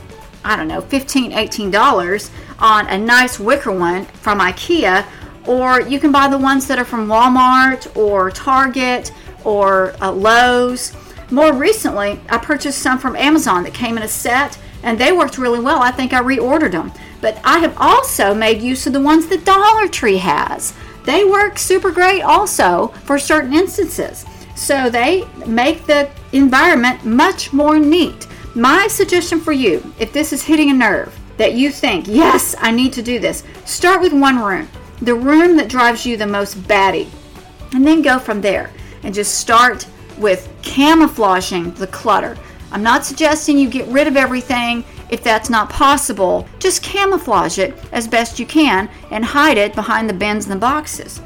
I 0.44 0.56
don't 0.56 0.68
know, 0.68 0.82
$15, 0.82 1.34
$18 1.34 2.30
on 2.60 2.88
a 2.88 2.98
nice 2.98 3.40
wicker 3.40 3.72
one 3.72 4.06
from 4.06 4.40
IKEA 4.40 5.06
or 5.46 5.82
you 5.82 6.00
can 6.00 6.12
buy 6.12 6.28
the 6.28 6.38
ones 6.38 6.68
that 6.68 6.80
are 6.80 6.86
from 6.86 7.08
Walmart 7.08 7.96
or 7.98 8.32
Target 8.32 9.12
or 9.44 9.94
uh, 10.02 10.12
Lowe's. 10.12 10.96
More 11.32 11.54
recently, 11.54 12.20
I 12.30 12.38
purchased 12.38 12.80
some 12.80 13.00
from 13.00 13.16
Amazon 13.16 13.64
that 13.64 13.74
came 13.74 13.98
in 13.98 14.04
a 14.04 14.08
set 14.08 14.58
and 14.84 14.98
they 14.98 15.12
worked 15.12 15.38
really 15.38 15.60
well. 15.60 15.82
I 15.82 15.92
think 15.92 16.14
I 16.14 16.22
reordered 16.22 16.72
them. 16.72 16.92
But 17.22 17.40
I 17.44 17.60
have 17.60 17.76
also 17.78 18.34
made 18.34 18.62
use 18.62 18.86
of 18.86 18.94
the 18.94 19.02
ones 19.02 19.28
that 19.28 19.46
Dollar 19.46 19.88
Tree 19.88 20.18
has. 20.18 20.74
They 21.06 21.26
work 21.26 21.58
super 21.58 21.92
great 21.92 22.22
also 22.22 22.88
for 23.06 23.18
certain 23.18 23.54
instances. 23.54 24.26
So 24.56 24.90
they 24.90 25.26
make 25.46 25.86
the 25.86 26.10
environment 26.32 27.06
much 27.06 27.52
more 27.52 27.80
neat. 27.80 28.28
My 28.56 28.88
suggestion 28.88 29.40
for 29.40 29.52
you, 29.52 29.84
if 29.98 30.14
this 30.14 30.32
is 30.32 30.44
hitting 30.44 30.70
a 30.70 30.74
nerve, 30.74 31.20
that 31.38 31.54
you 31.54 31.72
think, 31.72 32.08
yes, 32.08 32.56
I 32.60 32.70
need 32.70 32.94
to 32.94 33.02
do 33.02 33.18
this, 33.18 33.44
start 33.66 34.00
with 34.00 34.14
one 34.14 34.38
room, 34.38 34.70
the 35.02 35.16
room 35.16 35.58
that 35.58 35.70
drives 35.70 36.06
you 36.06 36.18
the 36.18 36.28
most 36.28 36.68
batty, 36.68 37.10
and 37.74 37.86
then 37.86 38.04
go 38.04 38.20
from 38.20 38.42
there 38.42 38.70
and 39.02 39.12
just 39.12 39.40
start 39.40 39.88
with 40.20 40.54
camouflaging 40.62 41.74
the 41.74 41.88
clutter. 41.88 42.38
I'm 42.72 42.84
not 42.84 43.04
suggesting 43.04 43.58
you 43.58 43.68
get 43.68 43.88
rid 43.88 44.06
of 44.06 44.18
everything 44.18 44.86
if 45.10 45.24
that's 45.24 45.50
not 45.50 45.72
possible. 45.72 46.48
Just 46.60 46.84
camouflage 46.84 47.58
it 47.58 47.74
as 47.92 48.08
best 48.08 48.40
you 48.40 48.46
can 48.46 48.88
and 49.10 49.26
hide 49.26 49.58
it 49.58 49.74
behind 49.74 50.08
the 50.08 50.14
bins 50.14 50.46
and 50.46 50.54
the 50.54 50.60
boxes. 50.60 51.22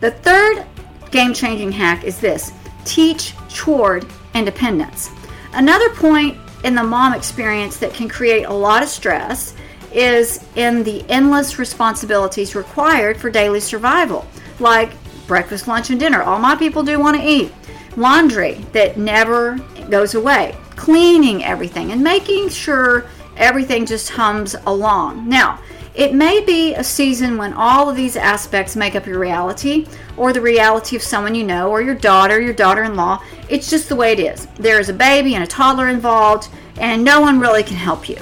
The 0.00 0.12
third 0.12 0.64
game 1.10 1.34
changing 1.34 1.72
hack 1.72 2.04
is 2.04 2.20
this 2.20 2.52
teach 2.84 3.34
toward 3.48 4.06
independence. 4.34 5.10
Another 5.52 5.90
point 5.90 6.36
in 6.64 6.74
the 6.74 6.82
mom 6.82 7.14
experience 7.14 7.76
that 7.76 7.94
can 7.94 8.08
create 8.08 8.44
a 8.44 8.52
lot 8.52 8.82
of 8.82 8.88
stress 8.88 9.54
is 9.92 10.44
in 10.56 10.82
the 10.82 11.04
endless 11.08 11.58
responsibilities 11.58 12.54
required 12.56 13.16
for 13.16 13.30
daily 13.30 13.60
survival, 13.60 14.26
like 14.58 14.92
breakfast, 15.26 15.68
lunch, 15.68 15.90
and 15.90 16.00
dinner. 16.00 16.22
All 16.22 16.38
my 16.38 16.56
people 16.56 16.82
do 16.82 16.98
want 16.98 17.16
to 17.16 17.22
eat. 17.22 17.52
Laundry 17.96 18.54
that 18.72 18.96
never 18.96 19.56
goes 19.90 20.14
away. 20.14 20.56
Cleaning 20.70 21.44
everything 21.44 21.92
and 21.92 22.02
making 22.02 22.48
sure 22.48 23.06
everything 23.36 23.86
just 23.86 24.10
hums 24.10 24.56
along. 24.66 25.28
Now, 25.28 25.60
it 25.94 26.12
may 26.12 26.40
be 26.40 26.74
a 26.74 26.82
season 26.82 27.36
when 27.36 27.52
all 27.52 27.88
of 27.88 27.94
these 27.94 28.16
aspects 28.16 28.74
make 28.74 28.96
up 28.96 29.06
your 29.06 29.18
reality, 29.18 29.86
or 30.16 30.32
the 30.32 30.40
reality 30.40 30.96
of 30.96 31.02
someone 31.02 31.34
you 31.34 31.44
know, 31.44 31.70
or 31.70 31.82
your 31.82 31.94
daughter, 31.94 32.40
your 32.40 32.52
daughter 32.52 32.82
in 32.82 32.96
law. 32.96 33.22
It's 33.48 33.70
just 33.70 33.88
the 33.88 33.96
way 33.96 34.12
it 34.12 34.18
is. 34.18 34.46
There 34.56 34.80
is 34.80 34.88
a 34.88 34.94
baby 34.94 35.34
and 35.34 35.44
a 35.44 35.46
toddler 35.46 35.88
involved, 35.88 36.48
and 36.78 37.04
no 37.04 37.20
one 37.20 37.38
really 37.38 37.62
can 37.62 37.76
help 37.76 38.08
you. 38.08 38.18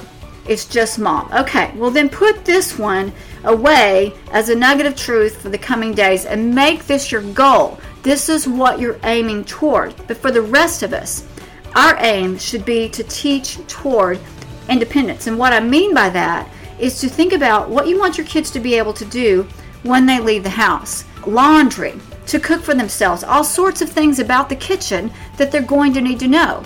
It's 0.47 0.65
just 0.65 0.99
mom. 0.99 1.31
Okay, 1.33 1.71
well, 1.75 1.89
then 1.89 2.09
put 2.09 2.45
this 2.45 2.77
one 2.77 3.11
away 3.43 4.13
as 4.31 4.49
a 4.49 4.55
nugget 4.55 4.85
of 4.85 4.95
truth 4.95 5.41
for 5.41 5.49
the 5.49 5.57
coming 5.57 5.93
days 5.93 6.25
and 6.25 6.53
make 6.53 6.85
this 6.85 7.11
your 7.11 7.21
goal. 7.33 7.79
This 8.03 8.29
is 8.29 8.47
what 8.47 8.79
you're 8.79 8.99
aiming 9.03 9.45
toward. 9.45 9.95
But 10.07 10.17
for 10.17 10.31
the 10.31 10.41
rest 10.41 10.83
of 10.83 10.93
us, 10.93 11.25
our 11.75 11.95
aim 11.99 12.37
should 12.37 12.65
be 12.65 12.89
to 12.89 13.03
teach 13.05 13.57
toward 13.67 14.19
independence. 14.69 15.27
And 15.27 15.39
what 15.39 15.53
I 15.53 15.59
mean 15.59 15.93
by 15.93 16.09
that 16.09 16.47
is 16.83 16.99
to 16.99 17.07
think 17.07 17.31
about 17.31 17.69
what 17.69 17.87
you 17.87 17.97
want 17.97 18.17
your 18.17 18.27
kids 18.27 18.51
to 18.51 18.59
be 18.59 18.75
able 18.75 18.93
to 18.93 19.05
do 19.05 19.47
when 19.83 20.05
they 20.05 20.19
leave 20.19 20.43
the 20.43 20.49
house 20.49 21.05
laundry, 21.25 21.93
to 22.25 22.39
cook 22.39 22.61
for 22.61 22.73
themselves, 22.73 23.23
all 23.23 23.43
sorts 23.43 23.81
of 23.81 23.89
things 23.89 24.19
about 24.19 24.49
the 24.49 24.55
kitchen 24.55 25.09
that 25.37 25.51
they're 25.51 25.61
going 25.61 25.93
to 25.93 26.01
need 26.01 26.19
to 26.19 26.27
know. 26.27 26.61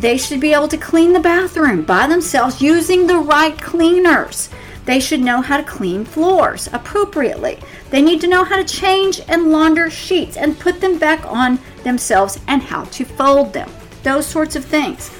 They 0.00 0.18
should 0.18 0.40
be 0.40 0.52
able 0.52 0.68
to 0.68 0.76
clean 0.76 1.12
the 1.12 1.20
bathroom 1.20 1.82
by 1.82 2.06
themselves 2.06 2.60
using 2.60 3.06
the 3.06 3.18
right 3.18 3.56
cleaners. 3.60 4.48
They 4.86 4.98
should 4.98 5.20
know 5.20 5.42
how 5.42 5.58
to 5.58 5.62
clean 5.62 6.04
floors 6.04 6.68
appropriately. 6.72 7.58
They 7.90 8.02
need 8.02 8.20
to 8.22 8.28
know 8.28 8.42
how 8.42 8.56
to 8.56 8.64
change 8.64 9.20
and 9.28 9.52
launder 9.52 9.90
sheets 9.90 10.36
and 10.36 10.58
put 10.58 10.80
them 10.80 10.98
back 10.98 11.24
on 11.26 11.58
themselves 11.84 12.40
and 12.48 12.62
how 12.62 12.84
to 12.84 13.04
fold 13.04 13.52
them. 13.52 13.70
Those 14.02 14.26
sorts 14.26 14.56
of 14.56 14.64
things. 14.64 15.10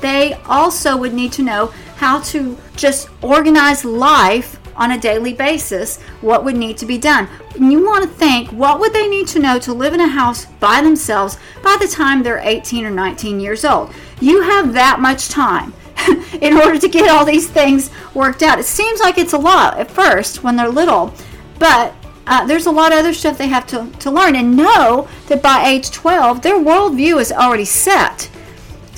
They 0.00 0.34
also 0.46 0.96
would 0.96 1.14
need 1.14 1.32
to 1.32 1.42
know 1.42 1.72
how 1.96 2.20
to 2.20 2.56
just 2.76 3.08
organize 3.22 3.84
life 3.84 4.58
on 4.78 4.92
a 4.92 4.98
daily 4.98 5.32
basis, 5.32 6.00
what 6.20 6.44
would 6.44 6.56
need 6.56 6.78
to 6.78 6.86
be 6.86 6.96
done. 6.96 7.28
And 7.56 7.72
you 7.72 7.84
want 7.84 8.04
to 8.04 8.08
think 8.08 8.50
what 8.52 8.78
would 8.78 8.92
they 8.92 9.08
need 9.08 9.26
to 9.28 9.40
know 9.40 9.58
to 9.58 9.74
live 9.74 9.92
in 9.92 10.00
a 10.00 10.06
house 10.06 10.46
by 10.60 10.80
themselves 10.80 11.36
by 11.62 11.76
the 11.80 11.88
time 11.88 12.22
they're 12.22 12.38
18 12.38 12.86
or 12.86 12.90
19 12.90 13.40
years 13.40 13.64
old. 13.64 13.92
You 14.20 14.42
have 14.42 14.72
that 14.72 15.00
much 15.00 15.28
time 15.28 15.74
in 16.40 16.56
order 16.56 16.78
to 16.78 16.88
get 16.88 17.10
all 17.10 17.24
these 17.24 17.48
things 17.48 17.90
worked 18.14 18.42
out. 18.42 18.60
It 18.60 18.66
seems 18.66 19.00
like 19.00 19.18
it's 19.18 19.32
a 19.32 19.38
lot 19.38 19.78
at 19.78 19.90
first 19.90 20.44
when 20.44 20.54
they're 20.54 20.68
little, 20.68 21.12
but 21.58 21.92
uh, 22.28 22.46
there's 22.46 22.66
a 22.66 22.70
lot 22.70 22.92
of 22.92 22.98
other 22.98 23.12
stuff 23.12 23.36
they 23.36 23.48
have 23.48 23.66
to, 23.66 23.90
to 23.98 24.10
learn 24.10 24.36
and 24.36 24.56
know 24.56 25.08
that 25.26 25.42
by 25.42 25.66
age 25.66 25.90
12 25.90 26.42
their 26.42 26.56
worldview 26.56 27.20
is 27.20 27.32
already 27.32 27.64
set 27.64 28.30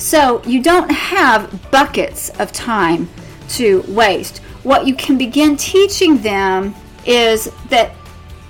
so 0.01 0.41
you 0.45 0.63
don't 0.63 0.89
have 0.89 1.69
buckets 1.69 2.29
of 2.39 2.51
time 2.51 3.07
to 3.49 3.83
waste. 3.87 4.39
What 4.63 4.87
you 4.87 4.95
can 4.95 5.17
begin 5.17 5.55
teaching 5.55 6.17
them 6.17 6.73
is 7.05 7.51
that 7.69 7.91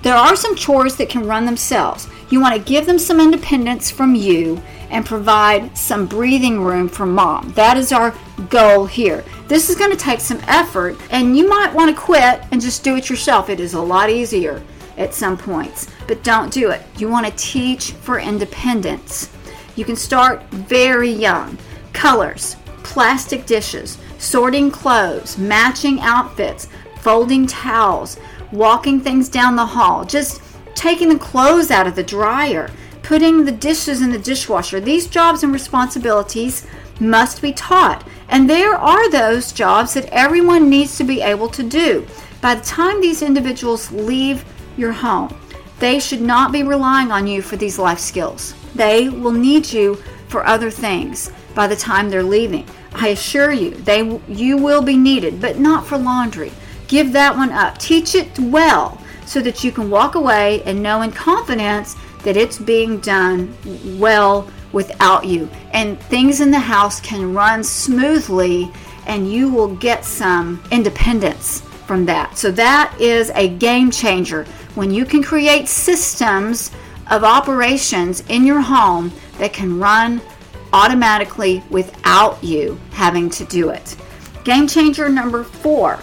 there 0.02 0.16
are 0.16 0.34
some 0.34 0.56
chores 0.56 0.96
that 0.96 1.10
can 1.10 1.26
run 1.26 1.44
themselves. 1.44 2.08
You 2.30 2.40
want 2.40 2.54
to 2.54 2.60
give 2.60 2.86
them 2.86 2.98
some 2.98 3.20
independence 3.20 3.90
from 3.90 4.14
you 4.14 4.62
and 4.90 5.04
provide 5.04 5.76
some 5.76 6.06
breathing 6.06 6.62
room 6.62 6.88
for 6.88 7.06
mom. 7.06 7.52
That 7.52 7.76
is 7.76 7.92
our 7.92 8.14
goal 8.48 8.86
here. 8.86 9.22
This 9.46 9.68
is 9.68 9.76
going 9.76 9.90
to 9.90 9.96
take 9.96 10.20
some 10.20 10.40
effort, 10.46 10.98
and 11.10 11.36
you 11.36 11.48
might 11.48 11.74
want 11.74 11.94
to 11.94 12.02
quit 12.02 12.42
and 12.50 12.60
just 12.60 12.82
do 12.82 12.96
it 12.96 13.10
yourself. 13.10 13.50
It 13.50 13.60
is 13.60 13.74
a 13.74 13.80
lot 13.80 14.08
easier 14.08 14.62
at 14.96 15.14
some 15.14 15.36
points, 15.36 15.88
but 16.08 16.24
don't 16.24 16.52
do 16.52 16.70
it. 16.70 16.82
You 16.96 17.08
want 17.08 17.26
to 17.26 17.32
teach 17.36 17.92
for 17.92 18.18
independence. 18.18 19.30
You 19.76 19.84
can 19.84 19.96
start 19.96 20.42
very 20.50 21.10
young. 21.10 21.58
Colors, 21.92 22.56
plastic 22.82 23.46
dishes, 23.46 23.98
sorting 24.18 24.70
clothes, 24.70 25.38
matching 25.38 26.00
outfits, 26.00 26.68
folding 27.00 27.46
towels, 27.46 28.18
walking 28.52 29.00
things 29.00 29.28
down 29.28 29.56
the 29.56 29.66
hall, 29.66 30.04
just 30.04 30.42
taking 30.74 31.08
the 31.08 31.18
clothes 31.18 31.70
out 31.70 31.86
of 31.86 31.96
the 31.96 32.02
dryer, 32.02 32.70
putting 33.02 33.44
the 33.44 33.52
dishes 33.52 34.00
in 34.02 34.10
the 34.10 34.18
dishwasher. 34.18 34.80
These 34.80 35.08
jobs 35.08 35.42
and 35.42 35.52
responsibilities 35.52 36.66
must 37.00 37.42
be 37.42 37.52
taught. 37.52 38.06
And 38.28 38.48
there 38.48 38.74
are 38.74 39.10
those 39.10 39.52
jobs 39.52 39.94
that 39.94 40.06
everyone 40.06 40.70
needs 40.70 40.96
to 40.98 41.04
be 41.04 41.20
able 41.20 41.48
to 41.48 41.62
do. 41.62 42.06
By 42.40 42.54
the 42.54 42.64
time 42.64 43.00
these 43.00 43.22
individuals 43.22 43.90
leave 43.92 44.44
your 44.76 44.92
home, 44.92 45.36
they 45.78 45.98
should 45.98 46.20
not 46.20 46.52
be 46.52 46.62
relying 46.62 47.10
on 47.10 47.26
you 47.26 47.42
for 47.42 47.56
these 47.56 47.78
life 47.78 47.98
skills. 47.98 48.54
They 48.74 49.08
will 49.08 49.32
need 49.32 49.72
you 49.72 49.96
for 50.28 50.46
other 50.46 50.70
things 50.70 51.30
by 51.54 51.66
the 51.66 51.76
time 51.76 52.08
they're 52.08 52.22
leaving. 52.22 52.66
I 52.94 53.08
assure 53.08 53.52
you, 53.52 53.70
they 53.70 54.20
you 54.28 54.56
will 54.56 54.82
be 54.82 54.96
needed, 54.96 55.40
but 55.40 55.58
not 55.58 55.86
for 55.86 55.98
laundry. 55.98 56.52
Give 56.88 57.12
that 57.12 57.36
one 57.36 57.50
up. 57.50 57.78
Teach 57.78 58.14
it 58.14 58.38
well 58.38 59.00
so 59.26 59.40
that 59.40 59.64
you 59.64 59.72
can 59.72 59.90
walk 59.90 60.14
away 60.14 60.62
and 60.64 60.82
know 60.82 61.02
in 61.02 61.10
confidence 61.10 61.96
that 62.22 62.36
it's 62.36 62.58
being 62.58 62.98
done 63.00 63.54
well 63.98 64.50
without 64.72 65.24
you. 65.26 65.48
And 65.72 65.98
things 66.04 66.40
in 66.40 66.50
the 66.50 66.58
house 66.58 67.00
can 67.00 67.34
run 67.34 67.64
smoothly 67.64 68.70
and 69.06 69.30
you 69.30 69.50
will 69.50 69.74
get 69.76 70.04
some 70.04 70.62
independence 70.70 71.62
from 71.86 72.04
that. 72.06 72.38
So 72.38 72.50
that 72.52 72.94
is 73.00 73.30
a 73.34 73.48
game 73.48 73.90
changer 73.90 74.44
when 74.74 74.90
you 74.90 75.04
can 75.04 75.22
create 75.22 75.68
systems 75.68 76.70
of 77.12 77.24
operations 77.24 78.24
in 78.30 78.46
your 78.46 78.62
home 78.62 79.12
that 79.36 79.52
can 79.52 79.78
run 79.78 80.18
automatically 80.72 81.62
without 81.68 82.42
you 82.42 82.80
having 82.92 83.28
to 83.28 83.44
do 83.44 83.68
it. 83.68 83.96
Game 84.44 84.66
changer 84.66 85.10
number 85.10 85.44
four 85.44 86.00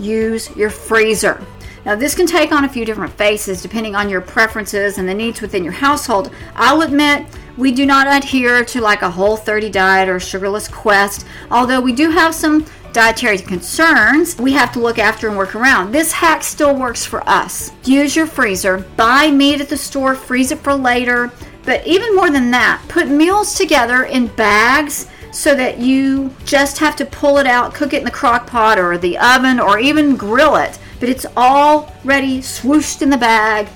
use 0.00 0.54
your 0.56 0.68
freezer. 0.68 1.44
Now, 1.84 1.94
this 1.94 2.16
can 2.16 2.26
take 2.26 2.50
on 2.50 2.64
a 2.64 2.68
few 2.68 2.84
different 2.84 3.12
faces 3.12 3.62
depending 3.62 3.94
on 3.94 4.08
your 4.08 4.20
preferences 4.20 4.98
and 4.98 5.08
the 5.08 5.14
needs 5.14 5.40
within 5.40 5.62
your 5.62 5.72
household. 5.72 6.32
I'll 6.56 6.82
admit 6.82 7.24
we 7.56 7.70
do 7.70 7.86
not 7.86 8.08
adhere 8.08 8.64
to 8.64 8.80
like 8.80 9.02
a 9.02 9.10
whole 9.10 9.36
30 9.36 9.70
diet 9.70 10.08
or 10.08 10.18
sugarless 10.18 10.66
quest, 10.66 11.24
although 11.52 11.80
we 11.80 11.92
do 11.92 12.10
have 12.10 12.34
some 12.34 12.66
dietary 12.92 13.38
concerns 13.38 14.36
we 14.38 14.52
have 14.52 14.72
to 14.72 14.80
look 14.80 14.98
after 14.98 15.28
and 15.28 15.36
work 15.36 15.54
around. 15.54 15.92
This 15.92 16.12
hack 16.12 16.42
still 16.42 16.74
works 16.74 17.04
for 17.04 17.28
us. 17.28 17.72
Use 17.84 18.16
your 18.16 18.26
freezer, 18.26 18.78
buy 18.96 19.30
meat 19.30 19.60
at 19.60 19.68
the 19.68 19.76
store, 19.76 20.14
freeze 20.14 20.52
it 20.52 20.58
for 20.58 20.74
later. 20.74 21.30
But 21.64 21.86
even 21.86 22.16
more 22.16 22.30
than 22.30 22.50
that, 22.52 22.82
put 22.88 23.08
meals 23.08 23.54
together 23.54 24.04
in 24.04 24.28
bags 24.28 25.06
so 25.32 25.54
that 25.54 25.78
you 25.78 26.34
just 26.44 26.78
have 26.78 26.96
to 26.96 27.04
pull 27.04 27.38
it 27.38 27.46
out, 27.46 27.74
cook 27.74 27.92
it 27.92 27.98
in 27.98 28.04
the 28.04 28.10
crock 28.10 28.46
pot 28.46 28.78
or 28.78 28.96
the 28.96 29.18
oven 29.18 29.60
or 29.60 29.78
even 29.78 30.16
grill 30.16 30.56
it. 30.56 30.78
But 30.98 31.10
it's 31.10 31.26
all 31.36 31.94
ready, 32.04 32.40
swooshed 32.40 33.02
in 33.02 33.10
the 33.10 33.18
bag 33.18 33.68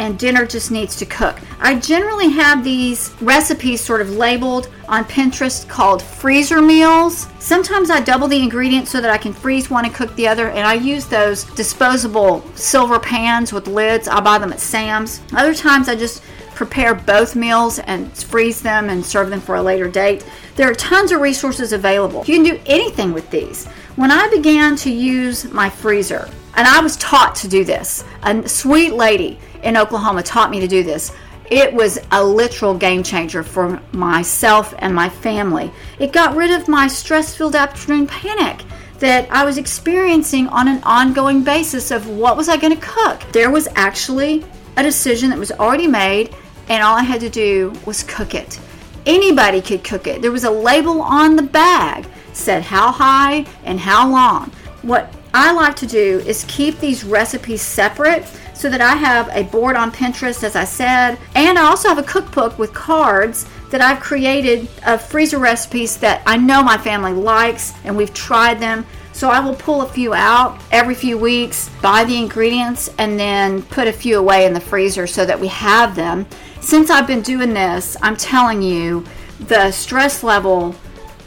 and 0.00 0.18
dinner 0.18 0.46
just 0.46 0.70
needs 0.70 0.96
to 0.96 1.04
cook. 1.04 1.38
I 1.60 1.74
generally 1.74 2.30
have 2.30 2.64
these 2.64 3.14
recipes 3.20 3.82
sort 3.82 4.00
of 4.00 4.10
labeled 4.10 4.70
on 4.88 5.04
Pinterest 5.04 5.68
called 5.68 6.02
freezer 6.02 6.62
meals. 6.62 7.28
Sometimes 7.38 7.90
I 7.90 8.00
double 8.00 8.26
the 8.26 8.42
ingredients 8.42 8.90
so 8.90 9.02
that 9.02 9.10
I 9.10 9.18
can 9.18 9.34
freeze 9.34 9.68
one 9.68 9.84
and 9.84 9.94
cook 9.94 10.14
the 10.16 10.26
other, 10.26 10.48
and 10.48 10.66
I 10.66 10.74
use 10.74 11.04
those 11.04 11.44
disposable 11.44 12.42
silver 12.54 12.98
pans 12.98 13.52
with 13.52 13.66
lids. 13.66 14.08
I 14.08 14.20
buy 14.20 14.38
them 14.38 14.54
at 14.54 14.60
Sam's. 14.60 15.20
Other 15.34 15.54
times 15.54 15.90
I 15.90 15.96
just 15.96 16.22
prepare 16.54 16.94
both 16.94 17.36
meals 17.36 17.78
and 17.80 18.10
freeze 18.16 18.62
them 18.62 18.88
and 18.88 19.04
serve 19.04 19.28
them 19.28 19.40
for 19.40 19.56
a 19.56 19.62
later 19.62 19.88
date. 19.88 20.24
There 20.56 20.70
are 20.70 20.74
tons 20.74 21.12
of 21.12 21.20
resources 21.20 21.74
available. 21.74 22.24
You 22.26 22.36
can 22.36 22.42
do 22.42 22.60
anything 22.64 23.12
with 23.12 23.30
these. 23.30 23.66
When 23.96 24.10
I 24.10 24.28
began 24.28 24.76
to 24.76 24.90
use 24.90 25.44
my 25.52 25.68
freezer, 25.68 26.30
and 26.54 26.66
I 26.66 26.80
was 26.80 26.96
taught 26.96 27.34
to 27.36 27.48
do 27.48 27.64
this, 27.64 28.04
a 28.22 28.48
sweet 28.48 28.92
lady 28.92 29.38
in 29.62 29.76
Oklahoma 29.76 30.22
taught 30.22 30.50
me 30.50 30.60
to 30.60 30.68
do 30.68 30.82
this. 30.82 31.12
It 31.50 31.72
was 31.72 31.98
a 32.12 32.24
literal 32.24 32.74
game 32.74 33.02
changer 33.02 33.42
for 33.42 33.80
myself 33.92 34.72
and 34.78 34.94
my 34.94 35.08
family. 35.08 35.72
It 35.98 36.12
got 36.12 36.36
rid 36.36 36.52
of 36.52 36.68
my 36.68 36.86
stress 36.86 37.36
filled 37.36 37.56
afternoon 37.56 38.06
panic 38.06 38.64
that 39.00 39.28
I 39.30 39.44
was 39.44 39.58
experiencing 39.58 40.46
on 40.48 40.68
an 40.68 40.82
ongoing 40.84 41.42
basis 41.42 41.90
of 41.90 42.08
what 42.08 42.36
was 42.36 42.48
I 42.48 42.56
going 42.56 42.78
to 42.78 42.86
cook. 42.86 43.20
There 43.32 43.50
was 43.50 43.66
actually 43.74 44.44
a 44.76 44.82
decision 44.82 45.30
that 45.30 45.38
was 45.38 45.50
already 45.52 45.86
made 45.86 46.34
and 46.68 46.82
all 46.84 46.96
I 46.96 47.02
had 47.02 47.20
to 47.20 47.30
do 47.30 47.72
was 47.84 48.04
cook 48.04 48.34
it. 48.34 48.60
Anybody 49.06 49.60
could 49.60 49.82
cook 49.82 50.06
it. 50.06 50.22
There 50.22 50.30
was 50.30 50.44
a 50.44 50.50
label 50.50 51.02
on 51.02 51.34
the 51.34 51.42
bag 51.42 52.06
said 52.32 52.62
how 52.62 52.92
high 52.92 53.46
and 53.64 53.80
how 53.80 54.08
long. 54.08 54.50
What 54.82 55.12
I 55.32 55.52
like 55.52 55.76
to 55.76 55.86
do 55.86 56.20
is 56.26 56.44
keep 56.48 56.78
these 56.78 57.04
recipes 57.04 57.62
separate 57.62 58.24
so 58.54 58.68
that 58.68 58.80
I 58.80 58.94
have 58.94 59.30
a 59.32 59.44
board 59.44 59.76
on 59.76 59.90
Pinterest, 59.90 60.42
as 60.44 60.56
I 60.56 60.64
said, 60.64 61.18
and 61.34 61.58
I 61.58 61.62
also 61.62 61.88
have 61.88 61.98
a 61.98 62.02
cookbook 62.02 62.58
with 62.58 62.74
cards 62.74 63.46
that 63.70 63.80
I've 63.80 64.00
created 64.00 64.68
of 64.86 65.00
freezer 65.00 65.38
recipes 65.38 65.96
that 65.98 66.22
I 66.26 66.36
know 66.36 66.62
my 66.62 66.76
family 66.76 67.12
likes 67.12 67.72
and 67.84 67.96
we've 67.96 68.12
tried 68.12 68.60
them. 68.60 68.84
So 69.12 69.28
I 69.28 69.40
will 69.40 69.54
pull 69.54 69.82
a 69.82 69.88
few 69.88 70.14
out 70.14 70.60
every 70.72 70.94
few 70.94 71.18
weeks, 71.18 71.70
buy 71.82 72.04
the 72.04 72.16
ingredients, 72.16 72.90
and 72.98 73.18
then 73.18 73.62
put 73.62 73.88
a 73.88 73.92
few 73.92 74.18
away 74.18 74.46
in 74.46 74.52
the 74.52 74.60
freezer 74.60 75.06
so 75.06 75.24
that 75.26 75.38
we 75.38 75.48
have 75.48 75.94
them 75.94 76.26
since 76.60 76.90
I've 76.90 77.06
been 77.06 77.22
doing 77.22 77.54
this, 77.54 77.96
I'm 78.02 78.16
telling 78.16 78.60
you, 78.60 79.04
the 79.40 79.72
stress 79.72 80.22
level 80.22 80.74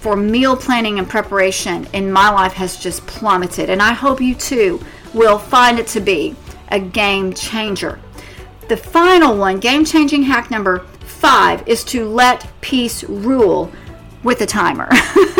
for 0.03 0.17
meal 0.17 0.57
planning 0.57 0.99
and 0.99 1.07
preparation 1.07 1.87
in 1.93 2.11
my 2.11 2.29
life 2.29 2.51
has 2.51 2.75
just 2.75 3.07
plummeted. 3.07 3.69
And 3.69 3.81
I 3.81 3.93
hope 3.93 4.19
you 4.19 4.35
too 4.35 4.83
will 5.13 5.39
find 5.39 5.79
it 5.79 5.87
to 5.87 6.01
be 6.01 6.35
a 6.67 6.79
game 6.79 7.33
changer. 7.33 8.01
The 8.67 8.75
final 8.75 9.37
one, 9.37 9.61
game 9.61 9.85
changing 9.85 10.23
hack 10.23 10.51
number 10.51 10.79
five, 11.05 11.65
is 11.69 11.85
to 11.85 12.05
let 12.05 12.51
peace 12.59 13.05
rule 13.05 13.71
with 14.23 14.41
a 14.41 14.45
timer. 14.45 14.89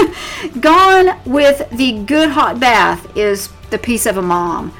Gone 0.62 1.20
with 1.26 1.70
the 1.72 2.02
good 2.06 2.30
hot 2.30 2.62
bath 2.62 3.18
is 3.18 3.50
the 3.70 3.78
peace 3.78 4.06
of 4.06 4.16
a 4.16 4.22
mom 4.22 4.74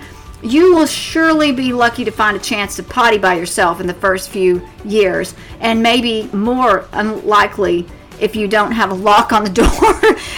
you 0.44 0.76
will 0.76 0.86
surely 0.86 1.54
be 1.54 1.72
lucky 1.72 2.04
to 2.04 2.12
find 2.12 2.36
a 2.36 2.40
chance 2.40 2.76
to 2.76 2.84
potty 2.84 3.18
by 3.18 3.34
yourself 3.34 3.80
in 3.80 3.88
the 3.88 3.94
first 3.94 4.30
few 4.30 4.62
years, 4.84 5.36
and 5.62 5.82
maybe 5.82 6.28
more 6.34 6.86
unlikely 6.92 7.88
if 8.20 8.36
you 8.36 8.48
don't 8.48 8.72
have 8.72 8.92
a 8.92 8.96
lock 8.96 9.34
on 9.34 9.44
the 9.44 9.50
door. 9.62 9.68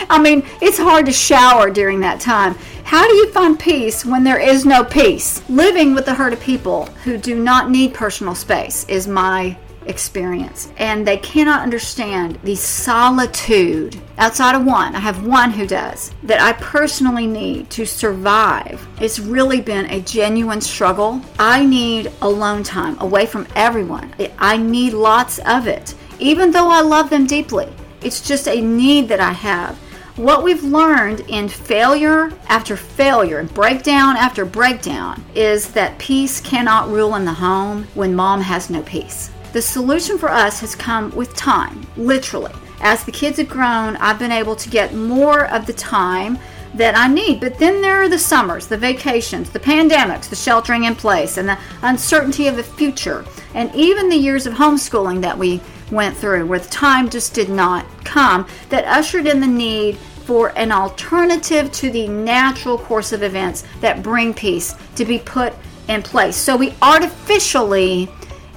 I 0.10 0.20
mean, 0.22 0.44
it's 0.62 0.78
hard 0.78 1.06
to 1.06 1.12
shower 1.12 1.70
during 1.70 2.00
that 2.02 2.20
time. 2.20 2.56
How 2.84 3.08
do 3.08 3.16
you 3.16 3.32
find 3.32 3.60
peace 3.60 4.06
when 4.06 4.24
there 4.24 4.40
is 4.40 4.66
no 4.66 4.84
peace? 4.84 5.48
Living 5.50 5.96
with 5.96 6.08
a 6.08 6.14
herd 6.14 6.34
of 6.34 6.40
people 6.40 6.86
who 7.04 7.18
do 7.18 7.36
not 7.36 7.70
need 7.70 7.94
personal 7.94 8.36
space 8.36 8.86
is 8.88 9.08
my 9.08 9.58
experience. 9.88 10.72
And 10.78 11.06
they 11.06 11.18
cannot 11.18 11.62
understand 11.62 12.40
the 12.44 12.56
solitude 12.56 14.00
outside 14.18 14.56
of 14.56 14.66
one. 14.66 14.96
I 14.96 15.00
have 15.00 15.26
one 15.26 15.52
who 15.52 15.68
does 15.68 16.12
that 16.24 16.42
I 16.42 16.54
personally 16.54 17.28
need 17.28 17.70
to 17.72 17.86
survive. 17.86 18.88
It's 19.00 19.20
really 19.20 19.62
been 19.62 19.90
a 19.90 20.02
genuine 20.02 20.62
struggle. 20.62 21.22
I 21.40 21.66
need 21.66 22.12
alone 22.22 22.64
time 22.64 23.00
away 23.00 23.26
from 23.26 23.48
everyone. 23.56 24.14
I 24.40 24.58
need 24.58 24.94
lots 24.94 25.40
of 25.40 25.68
it, 25.68 25.96
even 26.20 26.52
though 26.52 26.70
I 26.70 26.82
love 26.82 27.10
them 27.10 27.26
deeply. 27.26 27.68
It's 28.02 28.22
just 28.22 28.48
a 28.48 28.62
need 28.62 29.08
that 29.10 29.20
I 29.20 29.32
have. 29.32 29.78
What 30.16 30.44
we've 30.44 30.64
learned 30.64 31.22
in 31.28 31.50
failure 31.50 32.32
after 32.48 32.78
failure 32.78 33.40
and 33.40 33.54
breakdown 33.54 34.16
after 34.16 34.46
breakdown 34.46 35.24
is 35.36 35.72
that 35.74 35.98
peace 36.00 36.40
cannot 36.40 36.90
rule 36.90 37.16
in 37.16 37.26
the 37.26 37.34
home 37.34 37.84
when 37.96 38.16
mom 38.16 38.40
has 38.42 38.70
no 38.70 38.82
peace. 38.84 39.32
The 39.52 39.62
solution 39.62 40.18
for 40.18 40.30
us 40.30 40.60
has 40.62 40.76
come 40.76 41.14
with 41.16 41.36
time, 41.36 41.86
literally. 41.98 42.54
As 42.80 43.04
the 43.04 43.12
kids 43.12 43.40
have 43.40 43.50
grown, 43.50 43.98
I've 43.98 44.20
been 44.20 44.32
able 44.32 44.56
to 44.56 44.70
get 44.70 44.94
more 44.94 45.48
of 45.48 45.66
the 45.66 45.74
time 45.74 46.38
that 46.76 46.98
I 46.98 47.08
need. 47.08 47.40
But 47.40 47.58
then 47.58 47.82
there 47.82 48.02
are 48.02 48.10
the 48.10 48.20
summers, 48.20 48.68
the 48.68 48.78
vacations, 48.78 49.50
the 49.50 49.60
pandemics, 49.60 50.30
the 50.30 50.36
sheltering 50.36 50.84
in 50.86 50.96
place, 50.96 51.38
and 51.38 51.48
the 51.48 51.58
uncertainty 51.82 52.48
of 52.48 52.56
the 52.56 52.64
future, 52.64 53.26
and 53.54 53.74
even 53.74 54.10
the 54.10 54.16
years 54.16 54.46
of 54.46 54.54
homeschooling 54.54 55.22
that 55.22 55.38
we 55.38 55.62
went 55.92 56.16
through, 56.18 56.46
where 56.46 56.60
the 56.60 56.70
time 56.70 57.10
just 57.10 57.34
did 57.34 57.50
not 57.50 57.86
come, 58.04 58.48
that 58.70 58.86
ushered 58.86 59.28
in 59.28 59.40
the 59.40 59.48
need 59.48 59.98
for 59.98 60.58
an 60.58 60.72
alternative 60.72 61.72
to 61.72 61.92
the 61.92 62.08
natural 62.08 62.78
course 62.78 63.12
of 63.12 63.22
events 63.22 63.64
that 63.82 64.02
bring 64.02 64.34
peace 64.34 64.74
to 64.96 65.06
be 65.06 65.20
put 65.20 65.54
in 65.88 66.02
place. 66.02 66.36
So 66.36 66.58
we 66.58 66.74
artificially 66.82 68.10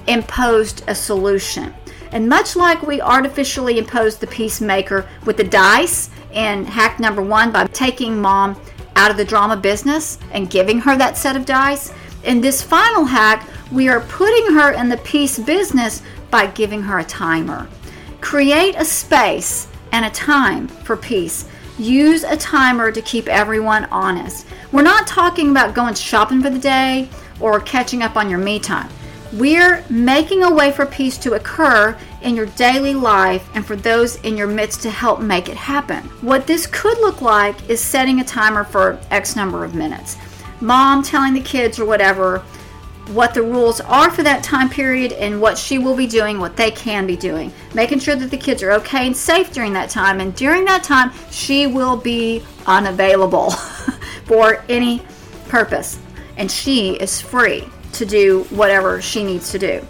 imposed 0.07 0.83
a 0.87 0.95
solution. 0.95 1.73
And 2.11 2.27
much 2.27 2.55
like 2.55 2.81
we 2.81 3.01
artificially 3.01 3.77
imposed 3.77 4.19
the 4.19 4.27
peacemaker 4.27 5.07
with 5.25 5.37
the 5.37 5.43
dice 5.43 6.09
in 6.33 6.65
hack 6.65 6.99
number 6.99 7.21
one 7.21 7.51
by 7.51 7.65
taking 7.67 8.19
mom 8.19 8.59
out 8.95 9.11
of 9.11 9.17
the 9.17 9.25
drama 9.25 9.55
business 9.55 10.17
and 10.31 10.49
giving 10.49 10.79
her 10.79 10.97
that 10.97 11.17
set 11.17 11.35
of 11.35 11.45
dice, 11.45 11.93
in 12.23 12.41
this 12.41 12.61
final 12.61 13.05
hack, 13.05 13.47
we 13.71 13.87
are 13.87 14.01
putting 14.01 14.53
her 14.55 14.71
in 14.71 14.89
the 14.89 14.97
peace 14.97 15.37
business 15.37 16.01
by 16.31 16.47
giving 16.47 16.81
her 16.83 16.99
a 16.99 17.03
timer. 17.03 17.67
Create 18.21 18.75
a 18.77 18.85
space 18.85 19.67
and 19.91 20.05
a 20.05 20.09
time 20.11 20.67
for 20.67 20.97
peace. 20.97 21.49
Use 21.77 22.23
a 22.23 22.35
timer 22.35 22.91
to 22.91 23.01
keep 23.01 23.27
everyone 23.27 23.85
honest. 23.85 24.45
We're 24.71 24.81
not 24.81 25.07
talking 25.07 25.51
about 25.51 25.73
going 25.73 25.95
shopping 25.95 26.41
for 26.41 26.49
the 26.49 26.59
day 26.59 27.09
or 27.39 27.59
catching 27.61 28.03
up 28.03 28.17
on 28.17 28.29
your 28.29 28.39
me 28.39 28.59
time. 28.59 28.89
We're 29.33 29.85
making 29.89 30.43
a 30.43 30.53
way 30.53 30.71
for 30.71 30.85
peace 30.85 31.17
to 31.19 31.35
occur 31.35 31.95
in 32.23 32.35
your 32.35 32.47
daily 32.47 32.95
life 32.95 33.47
and 33.53 33.65
for 33.65 33.75
those 33.75 34.15
in 34.21 34.35
your 34.35 34.47
midst 34.47 34.81
to 34.81 34.89
help 34.89 35.21
make 35.21 35.49
it 35.49 35.55
happen. 35.55 36.03
What 36.21 36.47
this 36.47 36.65
could 36.65 36.97
look 36.97 37.21
like 37.21 37.69
is 37.69 37.79
setting 37.79 38.19
a 38.19 38.23
timer 38.23 38.63
for 38.63 38.99
X 39.11 39.35
number 39.35 39.63
of 39.63 39.75
minutes. 39.75 40.17
Mom 40.61 41.03
telling 41.03 41.33
the 41.33 41.41
kids 41.41 41.79
or 41.79 41.85
whatever 41.85 42.43
what 43.09 43.33
the 43.33 43.41
rules 43.41 43.81
are 43.81 44.09
for 44.11 44.23
that 44.23 44.43
time 44.43 44.69
period 44.69 45.13
and 45.13 45.41
what 45.41 45.57
she 45.57 45.77
will 45.77 45.95
be 45.95 46.07
doing, 46.07 46.39
what 46.39 46.55
they 46.55 46.71
can 46.71 47.07
be 47.07 47.15
doing. 47.15 47.51
Making 47.73 47.99
sure 47.99 48.15
that 48.15 48.31
the 48.31 48.37
kids 48.37 48.63
are 48.63 48.71
okay 48.73 49.07
and 49.07 49.15
safe 49.15 49.51
during 49.51 49.73
that 49.73 49.89
time. 49.89 50.19
And 50.19 50.35
during 50.35 50.65
that 50.65 50.83
time, 50.83 51.11
she 51.31 51.67
will 51.67 51.97
be 51.97 52.43
unavailable 52.65 53.51
for 54.25 54.63
any 54.69 55.01
purpose. 55.47 55.99
And 56.37 56.49
she 56.49 56.91
is 56.95 57.19
free 57.19 57.67
to 57.93 58.05
do 58.05 58.43
whatever 58.51 59.01
she 59.01 59.23
needs 59.23 59.51
to 59.51 59.59
do. 59.59 59.85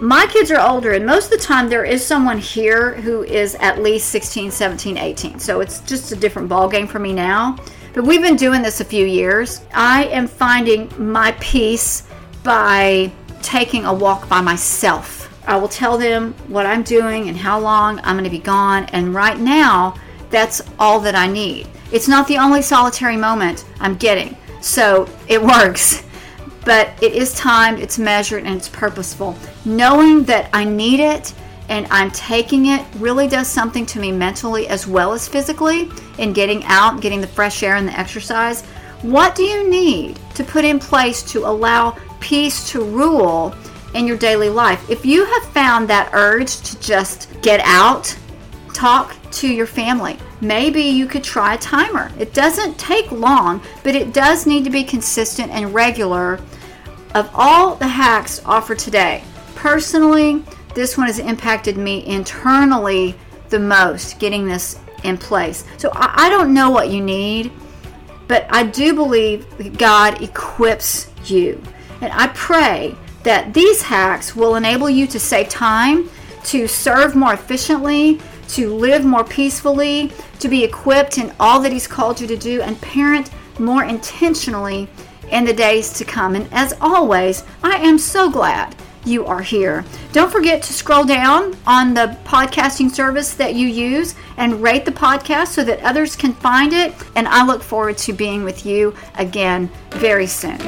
My 0.00 0.26
kids 0.26 0.52
are 0.52 0.60
older, 0.60 0.92
and 0.92 1.04
most 1.04 1.24
of 1.24 1.40
the 1.40 1.44
time 1.44 1.68
there 1.68 1.84
is 1.84 2.04
someone 2.04 2.38
here 2.38 2.94
who 2.94 3.24
is 3.24 3.56
at 3.56 3.82
least 3.82 4.10
16, 4.10 4.52
17, 4.52 4.96
18. 4.96 5.40
So 5.40 5.60
it's 5.60 5.80
just 5.80 6.12
a 6.12 6.16
different 6.16 6.48
ball 6.48 6.68
game 6.68 6.86
for 6.86 7.00
me 7.00 7.12
now. 7.12 7.56
But 7.94 8.04
we've 8.04 8.22
been 8.22 8.36
doing 8.36 8.62
this 8.62 8.80
a 8.80 8.84
few 8.84 9.04
years. 9.04 9.62
I 9.74 10.04
am 10.04 10.28
finding 10.28 10.88
my 10.98 11.32
peace 11.40 12.07
by 12.48 13.12
taking 13.42 13.84
a 13.84 13.92
walk 13.92 14.26
by 14.26 14.40
myself. 14.40 15.30
I 15.46 15.56
will 15.56 15.68
tell 15.68 15.98
them 15.98 16.32
what 16.48 16.64
I'm 16.64 16.82
doing 16.82 17.28
and 17.28 17.36
how 17.36 17.60
long 17.60 18.00
I'm 18.02 18.14
going 18.14 18.24
to 18.24 18.30
be 18.30 18.38
gone. 18.38 18.86
And 18.86 19.14
right 19.14 19.38
now, 19.38 19.94
that's 20.30 20.62
all 20.78 20.98
that 21.00 21.14
I 21.14 21.26
need. 21.26 21.68
It's 21.92 22.08
not 22.08 22.26
the 22.26 22.38
only 22.38 22.62
solitary 22.62 23.18
moment 23.18 23.66
I'm 23.80 23.96
getting. 23.96 24.34
So 24.62 25.06
it 25.28 25.42
works 25.54 26.04
but 26.68 26.90
it 27.02 27.14
is 27.14 27.32
timed, 27.32 27.80
it's 27.80 27.98
measured, 27.98 28.44
and 28.44 28.54
it's 28.54 28.68
purposeful. 28.68 29.34
Knowing 29.64 30.24
that 30.24 30.50
I 30.52 30.64
need 30.64 31.00
it 31.00 31.32
and 31.70 31.86
I'm 31.90 32.10
taking 32.10 32.66
it 32.66 32.84
really 32.96 33.26
does 33.26 33.48
something 33.48 33.86
to 33.86 33.98
me 33.98 34.12
mentally 34.12 34.68
as 34.68 34.86
well 34.86 35.14
as 35.14 35.26
physically 35.26 35.88
in 36.18 36.34
getting 36.34 36.62
out, 36.64 37.00
getting 37.00 37.22
the 37.22 37.26
fresh 37.26 37.62
air 37.62 37.76
and 37.76 37.88
the 37.88 37.98
exercise. 37.98 38.66
What 39.00 39.34
do 39.34 39.44
you 39.44 39.70
need 39.70 40.18
to 40.34 40.44
put 40.44 40.62
in 40.62 40.78
place 40.78 41.22
to 41.32 41.46
allow 41.46 41.96
peace 42.20 42.70
to 42.70 42.82
rule 42.82 43.54
in 43.94 44.06
your 44.06 44.16
daily 44.16 44.48
life? 44.48 44.88
If 44.90 45.04
you 45.04 45.24
have 45.24 45.44
found 45.52 45.88
that 45.88 46.10
urge 46.12 46.60
to 46.62 46.80
just 46.80 47.40
get 47.42 47.60
out, 47.60 48.16
talk 48.74 49.16
to 49.32 49.48
your 49.48 49.66
family. 49.66 50.18
Maybe 50.40 50.82
you 50.82 51.06
could 51.06 51.24
try 51.24 51.54
a 51.54 51.58
timer. 51.58 52.12
It 52.18 52.32
doesn't 52.32 52.78
take 52.78 53.10
long, 53.10 53.60
but 53.82 53.94
it 53.94 54.12
does 54.12 54.46
need 54.46 54.64
to 54.64 54.70
be 54.70 54.84
consistent 54.84 55.50
and 55.50 55.74
regular 55.74 56.40
of 57.14 57.30
all 57.34 57.74
the 57.74 57.88
hacks 57.88 58.40
offered 58.44 58.78
today, 58.78 59.24
personally, 59.54 60.42
this 60.74 60.96
one 60.96 61.06
has 61.06 61.18
impacted 61.18 61.76
me 61.76 62.06
internally 62.06 63.14
the 63.48 63.58
most, 63.58 64.18
getting 64.18 64.46
this 64.46 64.78
in 65.04 65.16
place. 65.16 65.64
So 65.78 65.90
I, 65.94 66.26
I 66.26 66.28
don't 66.28 66.52
know 66.52 66.70
what 66.70 66.90
you 66.90 67.00
need, 67.00 67.50
but 68.26 68.46
I 68.50 68.64
do 68.64 68.94
believe 68.94 69.78
God 69.78 70.22
equips 70.22 71.10
you. 71.24 71.62
And 72.00 72.12
I 72.12 72.28
pray 72.28 72.96
that 73.24 73.52
these 73.54 73.82
hacks 73.82 74.34
will 74.36 74.56
enable 74.56 74.88
you 74.88 75.06
to 75.08 75.18
save 75.20 75.48
time, 75.48 76.08
to 76.44 76.66
serve 76.68 77.14
more 77.14 77.34
efficiently, 77.34 78.20
to 78.48 78.72
live 78.72 79.04
more 79.04 79.24
peacefully, 79.24 80.12
to 80.40 80.48
be 80.48 80.64
equipped 80.64 81.18
in 81.18 81.32
all 81.38 81.60
that 81.60 81.72
He's 81.72 81.86
called 81.86 82.20
you 82.20 82.26
to 82.26 82.36
do, 82.36 82.62
and 82.62 82.80
parent 82.80 83.30
more 83.58 83.84
intentionally 83.84 84.88
in 85.30 85.44
the 85.44 85.52
days 85.52 85.92
to 85.94 86.04
come. 86.04 86.34
And 86.34 86.48
as 86.52 86.74
always, 86.80 87.44
I 87.62 87.76
am 87.76 87.98
so 87.98 88.30
glad 88.30 88.74
you 89.04 89.26
are 89.26 89.42
here. 89.42 89.84
Don't 90.12 90.30
forget 90.30 90.62
to 90.62 90.72
scroll 90.72 91.04
down 91.04 91.56
on 91.66 91.94
the 91.94 92.16
podcasting 92.24 92.90
service 92.90 93.34
that 93.34 93.54
you 93.54 93.66
use 93.66 94.14
and 94.36 94.62
rate 94.62 94.84
the 94.84 94.92
podcast 94.92 95.48
so 95.48 95.64
that 95.64 95.82
others 95.82 96.14
can 96.16 96.34
find 96.34 96.72
it. 96.72 96.94
And 97.16 97.26
I 97.28 97.44
look 97.44 97.62
forward 97.62 97.98
to 97.98 98.12
being 98.12 98.44
with 98.44 98.66
you 98.66 98.94
again 99.16 99.70
very 99.90 100.26
soon. 100.26 100.58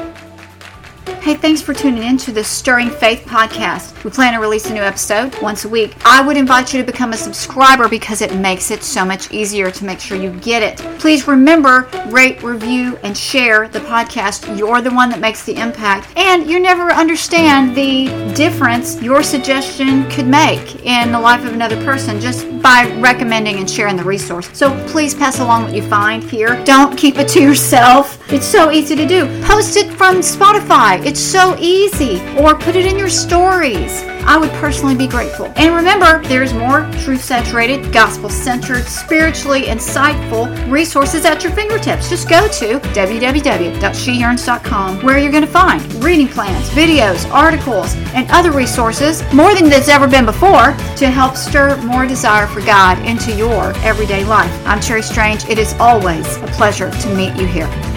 Hey, 1.21 1.35
thanks 1.35 1.61
for 1.61 1.75
tuning 1.75 2.01
in 2.01 2.17
to 2.17 2.31
the 2.31 2.43
Stirring 2.43 2.89
Faith 2.89 3.25
podcast. 3.27 4.03
We 4.03 4.09
plan 4.09 4.33
to 4.33 4.39
release 4.39 4.71
a 4.71 4.73
new 4.73 4.81
episode 4.81 5.39
once 5.39 5.65
a 5.65 5.69
week. 5.69 5.95
I 6.03 6.25
would 6.25 6.35
invite 6.35 6.73
you 6.73 6.79
to 6.79 6.91
become 6.91 7.13
a 7.13 7.15
subscriber 7.15 7.87
because 7.87 8.21
it 8.21 8.35
makes 8.37 8.71
it 8.71 8.81
so 8.81 9.05
much 9.05 9.31
easier 9.31 9.69
to 9.69 9.85
make 9.85 9.99
sure 9.99 10.17
you 10.17 10.31
get 10.39 10.63
it. 10.63 10.77
Please 10.99 11.27
remember, 11.27 11.87
rate, 12.07 12.41
review, 12.41 12.97
and 13.03 13.15
share 13.15 13.67
the 13.67 13.81
podcast. 13.81 14.57
You're 14.57 14.81
the 14.81 14.89
one 14.89 15.11
that 15.11 15.19
makes 15.19 15.45
the 15.45 15.53
impact, 15.53 16.07
and 16.17 16.49
you 16.49 16.59
never 16.59 16.91
understand 16.91 17.75
the 17.75 18.07
difference 18.33 18.99
your 18.99 19.21
suggestion 19.21 20.09
could 20.09 20.25
make 20.25 20.83
in 20.83 21.11
the 21.11 21.19
life 21.19 21.45
of 21.45 21.53
another 21.53 21.77
person 21.85 22.19
just 22.19 22.47
by 22.63 22.91
recommending 22.99 23.57
and 23.57 23.69
sharing 23.69 23.95
the 23.95 24.03
resource. 24.03 24.49
So 24.53 24.71
please 24.87 25.13
pass 25.13 25.39
along 25.39 25.65
what 25.65 25.75
you 25.75 25.83
find 25.83 26.23
here. 26.23 26.63
Don't 26.63 26.97
keep 26.97 27.19
it 27.19 27.27
to 27.29 27.41
yourself. 27.41 28.17
It's 28.31 28.45
so 28.45 28.71
easy 28.71 28.95
to 28.95 29.07
do. 29.07 29.27
Post 29.43 29.77
it 29.77 29.91
from 29.93 30.17
Spotify. 30.17 31.10
So 31.19 31.57
easy. 31.59 32.21
Or 32.37 32.55
put 32.55 32.75
it 32.75 32.85
in 32.85 32.97
your 32.97 33.09
stories. 33.09 34.03
I 34.23 34.37
would 34.37 34.51
personally 34.51 34.93
be 34.95 35.07
grateful. 35.07 35.51
And 35.55 35.75
remember, 35.75 36.21
there's 36.27 36.53
more 36.53 36.87
truth 37.03 37.23
saturated, 37.23 37.91
gospel 37.91 38.29
centered, 38.29 38.85
spiritually 38.85 39.63
insightful 39.63 40.71
resources 40.71 41.25
at 41.25 41.43
your 41.43 41.51
fingertips. 41.53 42.07
Just 42.09 42.29
go 42.29 42.47
to 42.47 42.79
www.sheyearns.com 42.79 45.03
where 45.03 45.17
you're 45.17 45.31
going 45.31 45.43
to 45.43 45.49
find 45.49 45.81
reading 46.03 46.27
plans, 46.27 46.69
videos, 46.69 47.27
articles, 47.31 47.95
and 48.13 48.29
other 48.31 48.51
resources, 48.51 49.23
more 49.33 49.55
than 49.55 49.69
there's 49.69 49.89
ever 49.89 50.07
been 50.07 50.25
before, 50.25 50.75
to 50.97 51.07
help 51.07 51.35
stir 51.35 51.75
more 51.83 52.05
desire 52.05 52.45
for 52.47 52.61
God 52.61 53.03
into 53.05 53.35
your 53.35 53.73
everyday 53.77 54.23
life. 54.23 54.51
I'm 54.67 54.79
Cherry 54.79 55.01
Strange. 55.01 55.45
It 55.45 55.57
is 55.57 55.73
always 55.79 56.37
a 56.37 56.45
pleasure 56.47 56.91
to 56.91 57.15
meet 57.15 57.35
you 57.35 57.47
here. 57.47 57.90